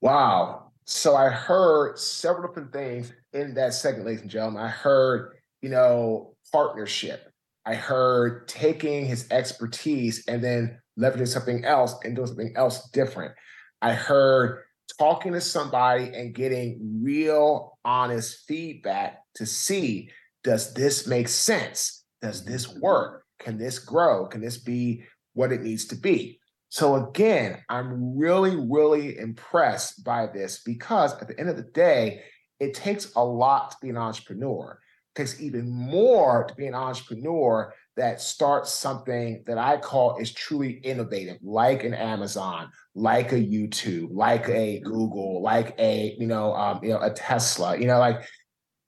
Wow. 0.00 0.69
So 0.90 1.14
I 1.14 1.28
heard 1.28 2.00
several 2.00 2.48
different 2.48 2.72
things 2.72 3.12
in 3.32 3.54
that 3.54 3.74
segment, 3.74 4.06
ladies 4.06 4.22
and 4.22 4.30
gentlemen. 4.30 4.60
I 4.60 4.68
heard, 4.68 5.36
you 5.62 5.68
know, 5.70 6.34
partnership. 6.50 7.32
I 7.64 7.76
heard 7.76 8.48
taking 8.48 9.06
his 9.06 9.28
expertise 9.30 10.24
and 10.26 10.42
then 10.42 10.80
leveraging 10.98 11.28
something 11.28 11.64
else 11.64 11.94
and 12.02 12.16
doing 12.16 12.26
something 12.26 12.54
else 12.56 12.90
different. 12.90 13.32
I 13.80 13.92
heard 13.92 14.64
talking 14.98 15.32
to 15.34 15.40
somebody 15.40 16.10
and 16.12 16.34
getting 16.34 17.00
real, 17.04 17.78
honest 17.84 18.42
feedback 18.48 19.20
to 19.36 19.46
see 19.46 20.10
does 20.42 20.74
this 20.74 21.06
make 21.06 21.28
sense? 21.28 22.04
Does 22.20 22.44
this 22.44 22.66
work? 22.80 23.22
Can 23.38 23.58
this 23.58 23.78
grow? 23.78 24.26
Can 24.26 24.40
this 24.40 24.58
be 24.58 25.04
what 25.34 25.52
it 25.52 25.62
needs 25.62 25.84
to 25.86 25.94
be? 25.94 26.39
So 26.70 27.08
again, 27.08 27.58
I'm 27.68 28.16
really, 28.16 28.56
really 28.56 29.18
impressed 29.18 30.04
by 30.04 30.28
this 30.28 30.62
because 30.64 31.20
at 31.20 31.26
the 31.26 31.38
end 31.38 31.48
of 31.48 31.56
the 31.56 31.64
day, 31.64 32.22
it 32.60 32.74
takes 32.74 33.12
a 33.16 33.24
lot 33.24 33.72
to 33.72 33.76
be 33.82 33.90
an 33.90 33.96
entrepreneur. 33.96 34.78
It 35.14 35.18
takes 35.18 35.40
even 35.40 35.68
more 35.68 36.44
to 36.44 36.54
be 36.54 36.68
an 36.68 36.74
entrepreneur 36.74 37.74
that 37.96 38.20
starts 38.20 38.70
something 38.70 39.42
that 39.48 39.58
I 39.58 39.78
call 39.78 40.18
is 40.18 40.32
truly 40.32 40.74
innovative, 40.84 41.38
like 41.42 41.82
an 41.82 41.92
Amazon, 41.92 42.70
like 42.94 43.32
a 43.32 43.36
YouTube, 43.36 44.08
like 44.12 44.48
a 44.48 44.78
Google, 44.80 45.42
like 45.42 45.74
a 45.78 46.14
you 46.20 46.28
know, 46.28 46.54
um, 46.54 46.78
you 46.84 46.90
know, 46.90 47.00
a 47.00 47.10
Tesla. 47.10 47.76
You 47.76 47.88
know, 47.88 47.98
like 47.98 48.22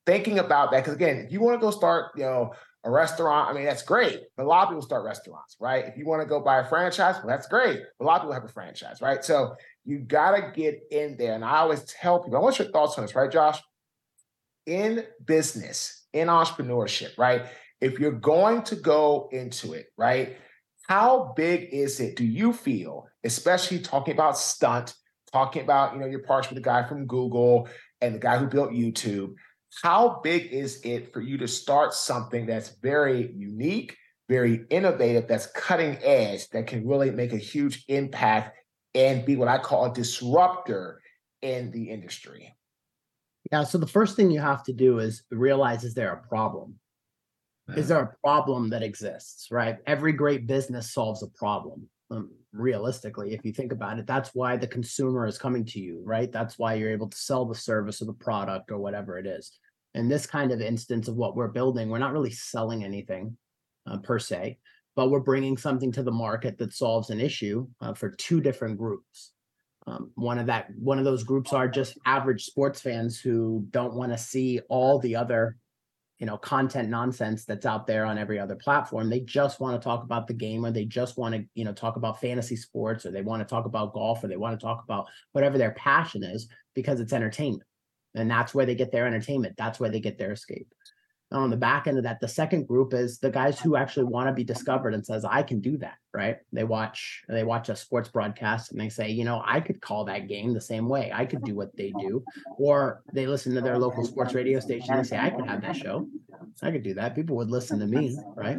thinking 0.07 0.39
about 0.39 0.71
that 0.71 0.85
because 0.85 0.95
again, 0.95 1.17
if 1.27 1.33
you 1.33 1.41
want 1.41 1.61
to 1.61 1.65
go 1.65 1.73
start, 1.73 2.13
you 2.17 2.23
know, 2.23 2.53
a 2.85 2.91
restaurant, 2.91 3.49
I 3.49 3.53
mean, 3.53 3.65
that's 3.65 3.83
great. 3.83 4.23
But 4.37 4.45
a 4.45 4.49
lot 4.49 4.65
of 4.65 4.71
people 4.71 4.83
start 4.83 5.05
restaurants, 5.05 5.57
right? 5.61 5.85
If 5.87 5.97
you 5.97 6.05
want 6.05 6.23
to 6.23 6.27
go 6.27 6.41
buy 6.41 6.61
a 6.61 6.65
franchise, 6.69 7.17
well, 7.17 7.29
that's 7.29 7.47
great. 7.47 7.81
But 7.99 8.05
a 8.05 8.07
lot 8.07 8.17
of 8.17 8.23
people 8.23 8.35
have 8.35 8.45
a 8.45 8.49
franchise, 8.49 9.01
right? 9.01 9.25
So 9.25 9.55
you 9.85 10.01
got 10.01 10.33
to 10.33 10.53
get 10.55 10.81
in 10.91 11.17
there. 11.17 11.35
And 11.35 11.45
I 11.45 11.59
always 11.59 11.85
tell 11.85 12.21
people, 12.21 12.39
I 12.39 12.41
want 12.41 12.59
your 12.59 12.69
thoughts 12.69 12.99
on 12.99 13.05
this, 13.05 13.15
right, 13.15 13.31
Josh? 13.31 13.61
In 14.67 15.05
business, 15.25 16.07
in 16.13 16.29
entrepreneurship, 16.29 17.17
right? 17.19 17.47
If 17.81 17.99
you're 17.99 18.13
going 18.13 18.63
to 18.65 18.77
go 18.77 19.29
into 19.33 19.73
it, 19.75 19.87
right? 19.97 20.37
How 20.89 21.33
big 21.37 21.69
is 21.73 22.01
it, 22.01 22.17
do 22.17 22.25
you 22.25 22.53
feel, 22.53 23.07
especially 23.25 23.79
talking 23.79 24.15
about 24.15 24.37
stunt, 24.37 24.95
talking 25.33 25.63
about, 25.63 25.95
you 25.95 26.01
know, 26.01 26.07
your 26.07 26.23
parts 26.23 26.49
with 26.49 26.57
the 26.57 26.63
guy 26.63 26.87
from 26.87 27.07
Google 27.07 27.69
and 28.01 28.17
the 28.17 28.19
guy 28.19 28.39
who 28.39 28.47
built 28.47 28.73
YouTube, 28.73 29.35
how 29.81 30.21
big 30.23 30.53
is 30.53 30.81
it 30.85 31.13
for 31.13 31.21
you 31.21 31.39
to 31.39 31.49
start 31.49 31.95
something 31.95 32.47
that's 32.47 32.77
very 32.83 33.33
unique, 33.35 33.97
very 34.29 34.67
innovative, 34.71 35.27
that's 35.27 35.47
cutting 35.47 35.97
edge, 36.03 36.49
that 36.51 36.67
can 36.67 36.87
really 36.87 37.11
make 37.11 37.33
a 37.33 37.39
huge 37.39 37.85
impact 37.89 38.57
and 38.95 39.25
be 39.25 39.37
what 39.37 39.49
I 39.49 39.59
call 39.59 39.87
a 39.87 39.95
disruptor 39.95 41.01
in 41.41 41.71
the 41.71 41.91
industry? 41.91 42.55
Yeah. 43.51 43.65
So 43.65 43.79
the 43.79 43.87
first 43.87 44.15
thing 44.15 44.31
you 44.31 44.41
have 44.41 44.63
to 44.65 44.73
do 44.73 44.99
is 44.99 45.23
realize 45.31 45.85
is 45.85 45.95
there 45.95 46.13
a 46.13 46.29
problem? 46.29 46.79
Is 47.77 47.89
there 47.89 48.03
a 48.03 48.17
problem 48.23 48.69
that 48.71 48.83
exists, 48.83 49.49
right? 49.51 49.79
Every 49.87 50.13
great 50.13 50.47
business 50.47 50.93
solves 50.93 51.23
a 51.23 51.29
problem. 51.29 51.89
Um, 52.11 52.31
realistically, 52.53 53.33
if 53.33 53.47
you 53.47 53.53
think 53.53 53.73
about 53.73 53.99
it, 53.99 54.07
that's 54.07 54.35
why 54.35 54.59
the 54.59 54.67
consumer 54.67 55.27
is 55.27 55.39
coming 55.39 55.65
to 55.67 55.81
you, 55.81 56.03
right? 56.05 56.31
That's 56.31 56.59
why 56.59 56.75
you're 56.75 56.91
able 56.91 57.09
to 57.09 57.17
sell 57.17 57.47
the 57.47 57.55
service 57.55 58.03
or 58.03 58.07
the 58.07 58.13
product 58.13 58.71
or 58.71 58.77
whatever 58.77 59.17
it 59.17 59.27
is 59.27 59.59
in 59.95 60.09
this 60.09 60.27
kind 60.27 60.53
of 60.53 60.61
instance 60.61 61.09
of 61.09 61.17
what 61.17 61.37
we're 61.37 61.49
building, 61.49 61.89
we're 61.89 61.99
not 61.99 62.13
really 62.13 62.31
selling 62.31 62.85
anything 62.85 63.37
uh, 63.87 63.99
per 63.99 64.19
se, 64.19 64.59
but 64.97 65.11
we're 65.11 65.21
bringing 65.21 65.57
something 65.57 65.93
to 65.93 66.03
the 66.03 66.11
market 66.11 66.59
that 66.59 66.73
solves 66.73 67.11
an 67.11 67.21
issue 67.21 67.67
uh, 67.81 67.95
for 67.95 68.11
two 68.11 68.41
different 68.41 68.79
groups. 68.79 69.33
Um, 69.87 70.13
one 70.15 70.39
of 70.39 70.47
that 70.47 70.69
one 70.79 70.99
of 70.99 71.05
those 71.05 71.25
groups 71.25 71.53
are 71.53 71.67
just 71.67 71.99
average 72.07 72.45
sports 72.45 72.81
fans 72.81 73.19
who 73.19 73.67
don't 73.71 73.95
want 73.95 74.13
to 74.13 74.19
see 74.19 74.61
all 74.69 75.01
the 75.01 75.17
other 75.17 75.57
you 76.21 76.27
know 76.27 76.37
content 76.37 76.89
nonsense 76.89 77.45
that's 77.45 77.67
out 77.67 77.85
there 77.85 78.05
on 78.05 78.17
every 78.17 78.39
other 78.39 78.55
platform 78.55 79.11
they 79.11 79.19
just 79.19 79.59
want 79.59 79.75
to 79.75 79.85
talk 79.85 80.05
about 80.05 80.29
the 80.29 80.33
game 80.33 80.65
or 80.65 80.71
they 80.71 80.85
just 80.85 81.19
want 81.19 81.35
to 81.35 81.45
you 81.55 81.65
know 81.65 81.73
talk 81.73 81.97
about 81.97 82.21
fantasy 82.21 82.55
sports 82.55 83.05
or 83.05 83.11
they 83.11 83.23
want 83.23 83.41
to 83.41 83.45
talk 83.45 83.65
about 83.65 83.93
golf 83.93 84.23
or 84.23 84.29
they 84.29 84.37
want 84.37 84.57
to 84.57 84.65
talk 84.65 84.85
about 84.85 85.09
whatever 85.33 85.59
their 85.59 85.73
passion 85.73 86.23
is 86.23 86.47
because 86.77 87.01
it's 87.01 87.13
entertainment 87.13 87.65
and 88.15 88.31
that's 88.31 88.55
where 88.55 88.67
they 88.67 88.75
get 88.75 88.93
their 88.93 89.07
entertainment. 89.07 89.57
That's 89.57 89.81
where 89.81 89.91
they 89.91 90.01
get 90.01 90.19
their 90.19 90.33
escape. 90.33 90.69
On 91.31 91.49
the 91.49 91.57
back 91.57 91.87
end 91.87 91.97
of 91.97 92.05
that 92.05 92.21
the 92.21 92.29
second 92.29 92.69
group 92.69 92.93
is 92.93 93.19
the 93.19 93.31
guys 93.31 93.59
who 93.59 93.75
actually 93.75 94.05
want 94.05 94.29
to 94.29 94.35
be 94.35 94.45
discovered 94.45 94.93
and 94.93 95.05
says 95.05 95.25
i 95.25 95.43
can 95.43 95.61
do 95.61 95.79
that 95.79 95.97
right? 96.15 96.37
They 96.53 96.65
watch 96.65 97.25
they 97.29 97.43
watch 97.43 97.69
a 97.69 97.77
sports 97.77 98.09
broadcast 98.09 98.71
and 98.71 98.81
they 98.81 98.91
say 98.91 99.11
you 99.11 99.25
know 99.25 99.43
i 99.47 99.61
could 99.61 99.81
call 99.81 100.05
that 100.05 100.29
game 100.29 100.53
the 100.53 100.61
same 100.61 100.89
way. 100.89 101.11
I 101.13 101.25
could 101.25 101.43
do 101.43 101.55
what 101.55 101.75
they 101.77 101.93
do. 101.99 102.23
Or 102.59 103.03
they 103.13 103.27
listen 103.27 103.55
to 103.55 103.61
their 103.61 103.79
local 103.79 104.05
sports 104.05 104.35
radio 104.35 104.61
station 104.61 104.95
and 104.95 105.07
say 105.07 105.19
i 105.19 105.31
could 105.31 105.47
have 105.47 105.63
that 105.63 105.77
show. 105.77 106.07
I 106.63 106.71
could 106.71 106.83
do 106.83 106.95
that. 106.95 107.15
People 107.15 107.37
would 107.37 107.51
listen 107.51 107.79
to 107.79 107.87
me 107.87 108.19
right? 108.37 108.59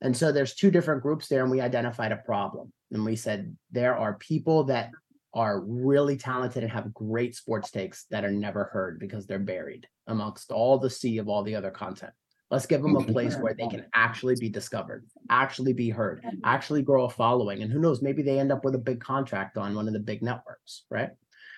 And 0.00 0.16
so 0.16 0.32
there's 0.32 0.54
two 0.54 0.72
different 0.72 1.02
groups 1.02 1.28
there 1.28 1.42
and 1.42 1.50
we 1.50 1.60
identified 1.60 2.10
a 2.10 2.16
problem. 2.16 2.72
And 2.90 3.04
we 3.04 3.14
said 3.14 3.56
there 3.70 3.96
are 3.96 4.14
people 4.14 4.64
that 4.64 4.90
are 5.34 5.60
really 5.60 6.16
talented 6.16 6.62
and 6.62 6.72
have 6.72 6.92
great 6.92 7.34
sports 7.34 7.70
takes 7.70 8.04
that 8.10 8.24
are 8.24 8.30
never 8.30 8.64
heard 8.64 8.98
because 8.98 9.26
they're 9.26 9.38
buried 9.38 9.86
amongst 10.06 10.50
all 10.50 10.78
the 10.78 10.90
sea 10.90 11.18
of 11.18 11.28
all 11.28 11.42
the 11.42 11.54
other 11.54 11.70
content. 11.70 12.12
Let's 12.50 12.66
give 12.66 12.82
them 12.82 12.96
a 12.96 13.04
place 13.04 13.34
where 13.36 13.54
they 13.54 13.66
can 13.68 13.86
actually 13.94 14.36
be 14.36 14.50
discovered, 14.50 15.06
actually 15.30 15.72
be 15.72 15.88
heard, 15.88 16.22
actually 16.44 16.82
grow 16.82 17.04
a 17.04 17.10
following. 17.10 17.62
And 17.62 17.72
who 17.72 17.78
knows, 17.78 18.02
maybe 18.02 18.20
they 18.22 18.38
end 18.38 18.52
up 18.52 18.62
with 18.62 18.74
a 18.74 18.78
big 18.78 19.00
contract 19.00 19.56
on 19.56 19.74
one 19.74 19.86
of 19.86 19.94
the 19.94 20.00
big 20.00 20.22
networks, 20.22 20.84
right? 20.90 21.10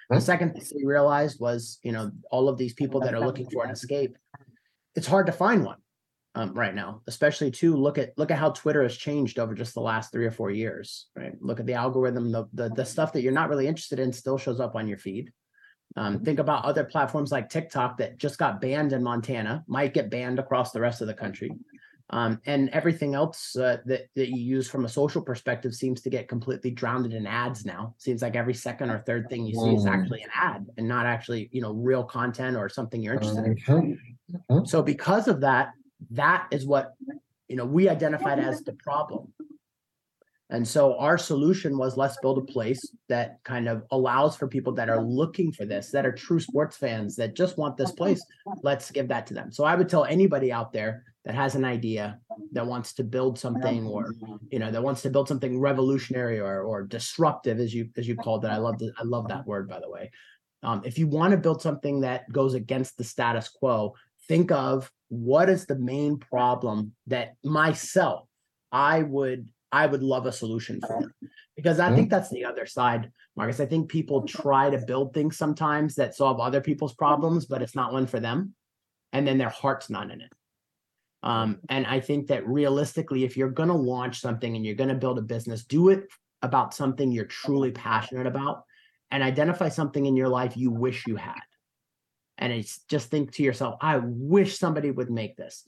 The 0.08 0.20
second 0.20 0.52
thing 0.52 0.62
we 0.76 0.84
realized 0.84 1.40
was, 1.40 1.80
you 1.82 1.90
know, 1.90 2.12
all 2.30 2.48
of 2.48 2.58
these 2.58 2.74
people 2.74 3.00
that 3.00 3.12
are 3.12 3.18
looking 3.20 3.50
for 3.50 3.64
an 3.64 3.70
escape, 3.70 4.16
it's 4.94 5.06
hard 5.08 5.26
to 5.26 5.32
find 5.32 5.64
one 5.64 5.78
um, 6.34 6.52
right 6.52 6.74
now, 6.74 7.00
especially 7.06 7.50
to 7.52 7.76
look 7.76 7.98
at 7.98 8.16
look 8.16 8.30
at 8.30 8.38
how 8.38 8.50
Twitter 8.50 8.82
has 8.82 8.96
changed 8.96 9.38
over 9.38 9.54
just 9.54 9.74
the 9.74 9.80
last 9.80 10.10
three 10.10 10.26
or 10.26 10.30
four 10.30 10.50
years. 10.50 11.06
Right, 11.16 11.34
look 11.40 11.60
at 11.60 11.66
the 11.66 11.74
algorithm, 11.74 12.32
the 12.32 12.48
the, 12.52 12.68
the 12.70 12.84
stuff 12.84 13.12
that 13.12 13.22
you're 13.22 13.32
not 13.32 13.48
really 13.48 13.68
interested 13.68 13.98
in 13.98 14.12
still 14.12 14.38
shows 14.38 14.60
up 14.60 14.74
on 14.74 14.88
your 14.88 14.98
feed. 14.98 15.32
Um, 15.96 16.24
think 16.24 16.40
about 16.40 16.64
other 16.64 16.82
platforms 16.84 17.30
like 17.30 17.48
TikTok 17.48 17.98
that 17.98 18.18
just 18.18 18.36
got 18.36 18.60
banned 18.60 18.92
in 18.92 19.02
Montana, 19.02 19.62
might 19.68 19.94
get 19.94 20.10
banned 20.10 20.40
across 20.40 20.72
the 20.72 20.80
rest 20.80 21.00
of 21.00 21.06
the 21.06 21.14
country. 21.14 21.52
Um, 22.10 22.40
and 22.46 22.68
everything 22.70 23.14
else 23.14 23.56
uh, 23.56 23.78
that, 23.86 24.02
that 24.14 24.28
you 24.28 24.36
use 24.36 24.68
from 24.68 24.84
a 24.84 24.88
social 24.88 25.22
perspective 25.22 25.72
seems 25.74 26.02
to 26.02 26.10
get 26.10 26.28
completely 26.28 26.70
drowned 26.70 27.10
in 27.12 27.26
ads 27.26 27.64
now. 27.64 27.94
Seems 27.98 28.22
like 28.22 28.36
every 28.36 28.54
second 28.54 28.90
or 28.90 28.98
third 29.06 29.30
thing 29.30 29.46
you 29.46 29.54
see 29.54 29.74
is 29.74 29.84
mm. 29.84 29.90
actually 29.90 30.22
an 30.22 30.28
ad 30.34 30.66
and 30.76 30.86
not 30.86 31.06
actually, 31.06 31.48
you 31.50 31.62
know, 31.62 31.72
real 31.72 32.04
content 32.04 32.56
or 32.56 32.68
something 32.68 33.00
you're 33.02 33.14
interested 33.14 33.44
in. 33.44 33.56
Mm-hmm. 33.56 34.64
So 34.66 34.82
because 34.82 35.28
of 35.28 35.40
that, 35.40 35.70
that 36.10 36.48
is 36.50 36.66
what 36.66 36.94
you 37.48 37.56
know 37.56 37.64
we 37.64 37.88
identified 37.88 38.38
as 38.38 38.62
the 38.62 38.72
problem. 38.72 39.32
And 40.50 40.68
so 40.68 40.96
our 40.98 41.16
solution 41.16 41.78
was 41.78 41.96
let's 41.96 42.18
build 42.20 42.38
a 42.38 42.52
place 42.52 42.94
that 43.08 43.38
kind 43.44 43.66
of 43.66 43.82
allows 43.90 44.36
for 44.36 44.46
people 44.46 44.74
that 44.74 44.90
are 44.90 45.02
looking 45.02 45.50
for 45.50 45.64
this 45.64 45.90
that 45.90 46.06
are 46.06 46.12
true 46.12 46.38
sports 46.38 46.76
fans 46.76 47.16
that 47.16 47.34
just 47.34 47.56
want 47.56 47.76
this 47.76 47.92
place 47.92 48.22
let's 48.62 48.90
give 48.90 49.08
that 49.08 49.26
to 49.28 49.34
them. 49.34 49.50
So 49.50 49.64
i 49.64 49.74
would 49.74 49.88
tell 49.88 50.04
anybody 50.04 50.52
out 50.52 50.72
there 50.72 51.04
that 51.24 51.34
has 51.34 51.54
an 51.54 51.64
idea 51.64 52.18
that 52.52 52.66
wants 52.66 52.92
to 52.94 53.04
build 53.04 53.38
something 53.38 53.86
or 53.86 54.14
you 54.50 54.58
know 54.58 54.70
that 54.70 54.82
wants 54.82 55.02
to 55.02 55.10
build 55.10 55.26
something 55.26 55.58
revolutionary 55.58 56.38
or 56.38 56.62
or 56.62 56.84
disruptive 56.84 57.58
as 57.58 57.74
you 57.74 57.88
as 57.96 58.06
you 58.06 58.14
called 58.14 58.44
it. 58.44 58.48
I 58.48 58.58
love 58.58 58.80
i 58.98 59.02
love 59.02 59.28
that 59.28 59.46
word 59.46 59.68
by 59.68 59.80
the 59.80 59.90
way. 59.90 60.10
Um, 60.62 60.82
if 60.84 60.98
you 60.98 61.06
want 61.06 61.32
to 61.32 61.36
build 61.36 61.60
something 61.60 62.00
that 62.00 62.30
goes 62.32 62.54
against 62.54 62.96
the 62.96 63.04
status 63.04 63.48
quo 63.48 63.94
think 64.28 64.50
of 64.50 64.90
what 65.08 65.48
is 65.48 65.66
the 65.66 65.76
main 65.76 66.18
problem 66.18 66.92
that 67.06 67.34
myself 67.44 68.26
I 68.72 69.02
would 69.02 69.48
I 69.70 69.86
would 69.86 70.02
love 70.04 70.26
a 70.26 70.32
solution 70.32 70.80
for. 70.80 70.98
Uh-huh. 70.98 71.28
Because 71.56 71.80
I 71.80 71.86
mm-hmm. 71.86 71.96
think 71.96 72.10
that's 72.10 72.30
the 72.30 72.44
other 72.44 72.64
side, 72.64 73.10
Marcus. 73.36 73.60
I 73.60 73.66
think 73.66 73.88
people 73.88 74.22
mm-hmm. 74.22 74.42
try 74.42 74.70
to 74.70 74.78
build 74.78 75.12
things 75.12 75.36
sometimes 75.36 75.96
that 75.96 76.14
solve 76.14 76.40
other 76.40 76.60
people's 76.60 76.94
problems, 76.94 77.46
but 77.46 77.62
it's 77.62 77.74
not 77.74 77.92
one 77.92 78.06
for 78.06 78.20
them, 78.20 78.54
and 79.12 79.26
then 79.26 79.38
their 79.38 79.48
heart's 79.48 79.90
not 79.90 80.10
in 80.10 80.20
it. 80.20 80.32
Um, 81.22 81.54
mm-hmm. 81.54 81.60
and 81.70 81.86
I 81.86 82.00
think 82.00 82.28
that 82.28 82.46
realistically, 82.46 83.24
if 83.24 83.36
you're 83.36 83.50
going 83.50 83.68
to 83.68 83.74
launch 83.74 84.20
something 84.20 84.54
and 84.54 84.64
you're 84.64 84.74
going 84.74 84.88
to 84.88 84.94
build 84.94 85.18
a 85.18 85.22
business, 85.22 85.64
do 85.64 85.88
it 85.88 86.04
about 86.42 86.74
something 86.74 87.10
you're 87.10 87.24
truly 87.24 87.70
uh-huh. 87.70 87.82
passionate 87.82 88.26
about, 88.26 88.64
and 89.10 89.22
identify 89.22 89.68
something 89.68 90.06
in 90.06 90.16
your 90.16 90.28
life 90.28 90.56
you 90.56 90.70
wish 90.70 91.04
you 91.06 91.16
had 91.16 91.40
and 92.38 92.52
it's 92.52 92.80
just 92.88 93.10
think 93.10 93.32
to 93.32 93.42
yourself 93.42 93.76
i 93.80 93.98
wish 94.02 94.58
somebody 94.58 94.90
would 94.90 95.10
make 95.10 95.36
this. 95.36 95.64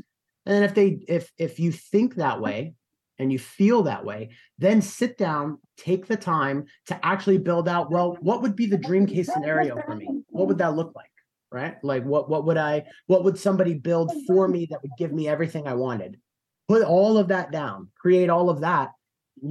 And 0.46 0.54
then 0.54 0.62
if 0.62 0.74
they 0.74 1.00
if 1.08 1.32
if 1.38 1.58
you 1.58 1.72
think 1.72 2.14
that 2.14 2.40
way 2.40 2.74
and 3.18 3.32
you 3.32 3.38
feel 3.38 3.82
that 3.84 4.04
way 4.04 4.30
then 4.58 4.80
sit 4.80 5.18
down 5.18 5.58
take 5.76 6.06
the 6.06 6.16
time 6.16 6.66
to 6.86 7.06
actually 7.06 7.38
build 7.38 7.68
out 7.68 7.90
well 7.90 8.16
what 8.20 8.42
would 8.42 8.54
be 8.54 8.66
the 8.66 8.78
dream 8.78 9.06
case 9.06 9.32
scenario 9.32 9.76
for 9.84 9.96
me? 9.96 10.08
what 10.28 10.46
would 10.46 10.58
that 10.58 10.76
look 10.76 10.92
like 10.94 11.10
right? 11.52 11.76
Like 11.82 12.04
what 12.04 12.28
what 12.28 12.44
would 12.44 12.56
i 12.56 12.84
what 13.06 13.24
would 13.24 13.38
somebody 13.38 13.74
build 13.74 14.12
for 14.26 14.46
me 14.46 14.66
that 14.70 14.82
would 14.82 14.92
give 14.98 15.12
me 15.12 15.28
everything 15.28 15.66
i 15.66 15.74
wanted? 15.74 16.20
Put 16.68 16.82
all 16.82 17.18
of 17.18 17.28
that 17.28 17.50
down 17.50 17.88
create 17.98 18.30
all 18.30 18.50
of 18.50 18.60
that 18.60 18.90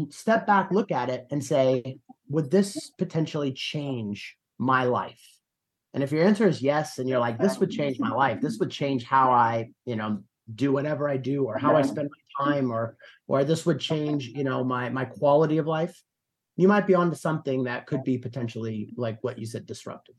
step 0.09 0.47
back 0.47 0.71
look 0.71 0.91
at 0.91 1.09
it 1.09 1.27
and 1.31 1.43
say 1.43 1.97
would 2.29 2.49
this 2.49 2.91
potentially 2.97 3.51
change 3.51 4.37
my 4.57 4.83
life 4.85 5.34
and 5.95 6.03
if 6.03 6.11
your 6.11 6.25
answer 6.25 6.45
is 6.45 6.61
yes, 6.61 6.99
and 6.99 7.07
you're 7.07 7.21
like, 7.21 7.39
this 7.39 7.57
would 7.57 7.71
change 7.71 7.99
my 7.99 8.11
life, 8.11 8.41
this 8.41 8.59
would 8.59 8.69
change 8.69 9.05
how 9.05 9.31
I, 9.31 9.69
you 9.85 9.95
know, 9.95 10.21
do 10.53 10.73
whatever 10.73 11.07
I 11.07 11.15
do 11.15 11.45
or 11.45 11.57
how 11.57 11.73
I 11.77 11.83
spend 11.83 12.09
my 12.11 12.45
time 12.45 12.69
or 12.69 12.97
or 13.27 13.45
this 13.45 13.65
would 13.65 13.79
change, 13.79 14.27
you 14.27 14.43
know, 14.43 14.61
my 14.61 14.89
my 14.89 15.05
quality 15.05 15.57
of 15.57 15.67
life, 15.67 16.03
you 16.57 16.67
might 16.67 16.85
be 16.85 16.95
onto 16.95 17.15
something 17.15 17.63
that 17.63 17.87
could 17.87 18.03
be 18.03 18.17
potentially 18.17 18.93
like 18.97 19.23
what 19.23 19.39
you 19.39 19.45
said 19.45 19.65
disruptive. 19.65 20.15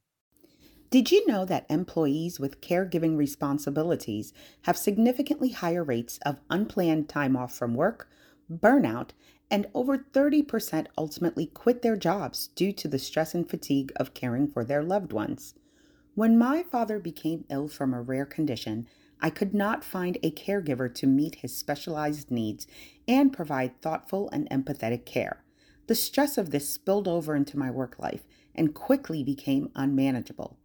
Did 0.88 1.12
you 1.12 1.26
know 1.26 1.44
that 1.44 1.66
employees 1.68 2.40
with 2.40 2.62
caregiving 2.62 3.18
responsibilities 3.18 4.32
have 4.62 4.78
significantly 4.78 5.50
higher 5.50 5.84
rates 5.84 6.18
of 6.24 6.40
unplanned 6.48 7.10
time 7.10 7.36
off 7.36 7.52
from 7.52 7.74
work, 7.74 8.08
burnout, 8.50 9.10
and 9.50 9.66
over 9.74 9.98
30% 9.98 10.86
ultimately 10.96 11.44
quit 11.44 11.82
their 11.82 11.98
jobs 11.98 12.48
due 12.48 12.72
to 12.72 12.88
the 12.88 12.98
stress 12.98 13.34
and 13.34 13.50
fatigue 13.50 13.92
of 13.96 14.14
caring 14.14 14.48
for 14.48 14.64
their 14.64 14.82
loved 14.82 15.12
ones. 15.12 15.52
When 16.16 16.38
my 16.38 16.62
father 16.62 16.98
became 16.98 17.44
ill 17.50 17.68
from 17.68 17.92
a 17.92 18.00
rare 18.00 18.24
condition, 18.24 18.88
I 19.20 19.28
could 19.28 19.52
not 19.52 19.84
find 19.84 20.16
a 20.22 20.30
caregiver 20.30 20.92
to 20.94 21.06
meet 21.06 21.36
his 21.36 21.54
specialized 21.54 22.30
needs 22.30 22.66
and 23.06 23.34
provide 23.34 23.82
thoughtful 23.82 24.30
and 24.30 24.48
empathetic 24.48 25.04
care. 25.04 25.44
The 25.88 25.94
stress 25.94 26.38
of 26.38 26.52
this 26.52 26.70
spilled 26.70 27.06
over 27.06 27.36
into 27.36 27.58
my 27.58 27.70
work 27.70 27.98
life 27.98 28.24
and 28.54 28.72
quickly 28.72 29.22
became 29.22 29.70
unmanageable. 29.74 30.56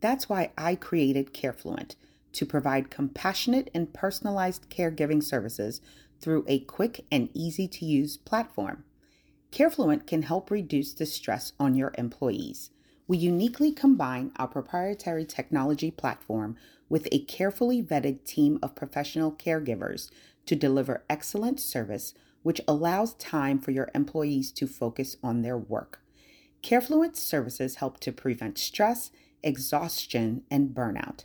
That's 0.00 0.28
why 0.28 0.50
I 0.58 0.74
created 0.74 1.32
Carefluent 1.32 1.94
to 2.32 2.44
provide 2.44 2.90
compassionate 2.90 3.70
and 3.72 3.94
personalized 3.94 4.68
caregiving 4.70 5.22
services 5.22 5.80
through 6.20 6.44
a 6.48 6.58
quick 6.58 7.04
and 7.12 7.28
easy 7.32 7.68
to 7.68 7.84
use 7.84 8.16
platform. 8.16 8.82
Carefluent 9.52 10.08
can 10.08 10.22
help 10.22 10.50
reduce 10.50 10.94
the 10.94 11.06
stress 11.06 11.52
on 11.60 11.76
your 11.76 11.94
employees. 11.96 12.70
We 13.08 13.18
uniquely 13.18 13.72
combine 13.72 14.32
our 14.36 14.48
proprietary 14.48 15.24
technology 15.24 15.90
platform 15.90 16.56
with 16.88 17.08
a 17.12 17.20
carefully 17.20 17.82
vetted 17.82 18.24
team 18.24 18.58
of 18.62 18.74
professional 18.74 19.32
caregivers 19.32 20.10
to 20.46 20.56
deliver 20.56 21.04
excellent 21.08 21.60
service, 21.60 22.14
which 22.42 22.60
allows 22.66 23.14
time 23.14 23.58
for 23.58 23.70
your 23.70 23.90
employees 23.94 24.50
to 24.52 24.66
focus 24.66 25.16
on 25.22 25.42
their 25.42 25.58
work. 25.58 26.00
Carefluent 26.62 27.16
services 27.16 27.76
help 27.76 28.00
to 28.00 28.12
prevent 28.12 28.58
stress, 28.58 29.10
exhaustion, 29.42 30.42
and 30.50 30.70
burnout. 30.70 31.24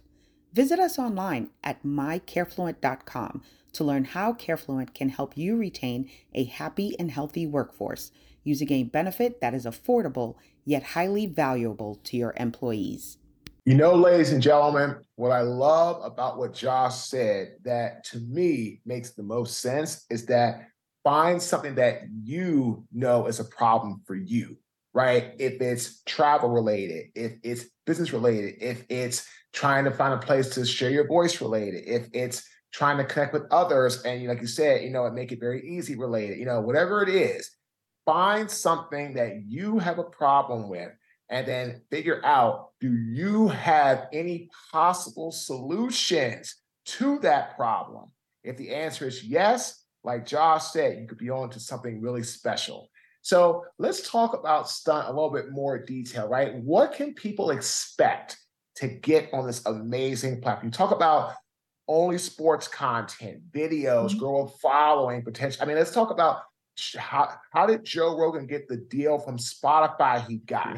Visit 0.54 0.80
us 0.80 1.00
online 1.00 1.50
at 1.64 1.84
mycarefluent.com 1.84 3.42
to 3.74 3.84
learn 3.84 4.04
how 4.04 4.34
Carefluent 4.34 4.94
can 4.94 5.10
help 5.10 5.38
you 5.38 5.56
retain 5.56 6.10
a 6.34 6.44
happy 6.44 6.96
and 7.00 7.10
healthy 7.10 7.48
workforce 7.48 8.12
using 8.44 8.72
a 8.72 8.84
benefit 8.84 9.40
that 9.40 9.54
is 9.54 9.66
affordable 9.66 10.36
yet 10.66 10.84
highly 10.84 11.26
valuable 11.26 11.96
to 12.04 12.18
your 12.18 12.34
employees. 12.38 13.18
You 13.66 13.76
know, 13.76 13.94
ladies 13.94 14.32
and 14.32 14.42
gentlemen, 14.42 14.96
what 15.16 15.32
I 15.32 15.42
love 15.42 16.04
about 16.04 16.40
what 16.40 16.54
Josh 16.54 16.96
said 16.96 17.58
that 17.64 18.04
to 18.06 18.20
me 18.20 18.82
makes 18.86 19.12
the 19.12 19.22
most 19.22 19.60
sense 19.60 20.06
is 20.10 20.26
that 20.26 20.68
find 21.04 21.42
something 21.42 21.76
that 21.76 22.02
you 22.24 22.84
know 22.92 23.28
is 23.28 23.40
a 23.40 23.46
problem 23.46 24.02
for 24.06 24.16
you, 24.16 24.58
right? 24.94 25.36
If 25.38 25.62
it's 25.62 26.02
travel 26.04 26.50
related, 26.50 27.12
if 27.14 27.34
it's 27.44 27.66
business 27.86 28.14
related, 28.14 28.56
if 28.60 28.84
it's 28.90 29.28
trying 29.54 29.86
to 29.86 29.92
find 29.92 30.14
a 30.14 30.26
place 30.26 30.50
to 30.56 30.66
share 30.66 30.90
your 30.90 31.08
voice 31.08 31.40
related, 31.40 31.84
if 31.86 32.08
it's 32.14 32.44
trying 32.74 32.98
to 32.98 33.04
connect 33.04 33.34
with 33.34 33.44
others 33.52 34.02
and 34.04 34.26
like 34.28 34.42
you 34.42 34.48
said, 34.48 34.84
you 34.84 34.90
know, 34.90 35.06
and 35.06 35.16
make 35.16 35.32
it 35.32 35.40
very 35.40 35.62
easy 35.68 35.96
related, 35.96 36.40
you 36.40 36.46
know, 36.46 36.62
whatever 36.62 37.04
it 37.04 37.10
is, 37.10 37.52
find 38.06 38.50
something 38.50 39.14
that 39.16 39.44
you 39.48 39.80
have 39.80 40.00
a 40.00 40.04
problem 40.04 40.70
with 40.70 40.92
and 41.30 41.48
then 41.48 41.82
figure 41.90 42.22
out 42.26 42.70
do 42.80 42.94
you 42.94 43.48
have 43.48 44.08
any 44.12 44.50
possible 44.72 45.32
solutions 45.32 46.56
to 46.86 47.20
that 47.20 47.56
problem? 47.56 48.12
If 48.44 48.58
the 48.58 48.74
answer 48.74 49.08
is 49.08 49.24
yes, 49.24 49.84
like 50.04 50.26
Josh 50.26 50.72
said, 50.72 51.00
you 51.00 51.08
could 51.08 51.18
be 51.18 51.30
on 51.30 51.50
to 51.52 51.60
something 51.60 52.02
really 52.02 52.24
special. 52.24 52.90
So 53.22 53.66
let's 53.78 54.10
talk 54.10 54.34
about 54.34 54.68
stunt 54.68 55.08
a 55.08 55.12
little 55.12 55.32
bit 55.32 55.52
more 55.52 55.78
detail, 55.78 56.28
right? 56.28 56.56
What 56.56 56.94
can 56.94 57.14
people 57.14 57.52
expect 57.52 58.38
to 58.78 58.88
get 58.88 59.30
on 59.32 59.46
this 59.46 59.66
amazing 59.68 60.42
platform? 60.42 60.68
You 60.68 60.72
talk 60.72 60.92
about 60.92 61.36
only 61.88 62.18
sports 62.18 62.68
content, 62.68 63.42
videos, 63.52 64.10
mm-hmm. 64.10 64.20
grow 64.20 64.44
a 64.44 64.48
following, 64.48 65.22
potential. 65.22 65.62
I 65.62 65.66
mean, 65.66 65.78
let's 65.78 65.92
talk 65.92 66.10
about 66.10 66.42
how, 66.98 67.30
how 67.52 67.66
did 67.66 67.84
Joe 67.84 68.18
Rogan 68.18 68.48
get 68.48 68.68
the 68.68 68.78
deal 68.78 69.20
from 69.20 69.38
Spotify 69.38 70.26
he 70.28 70.38
got? 70.38 70.78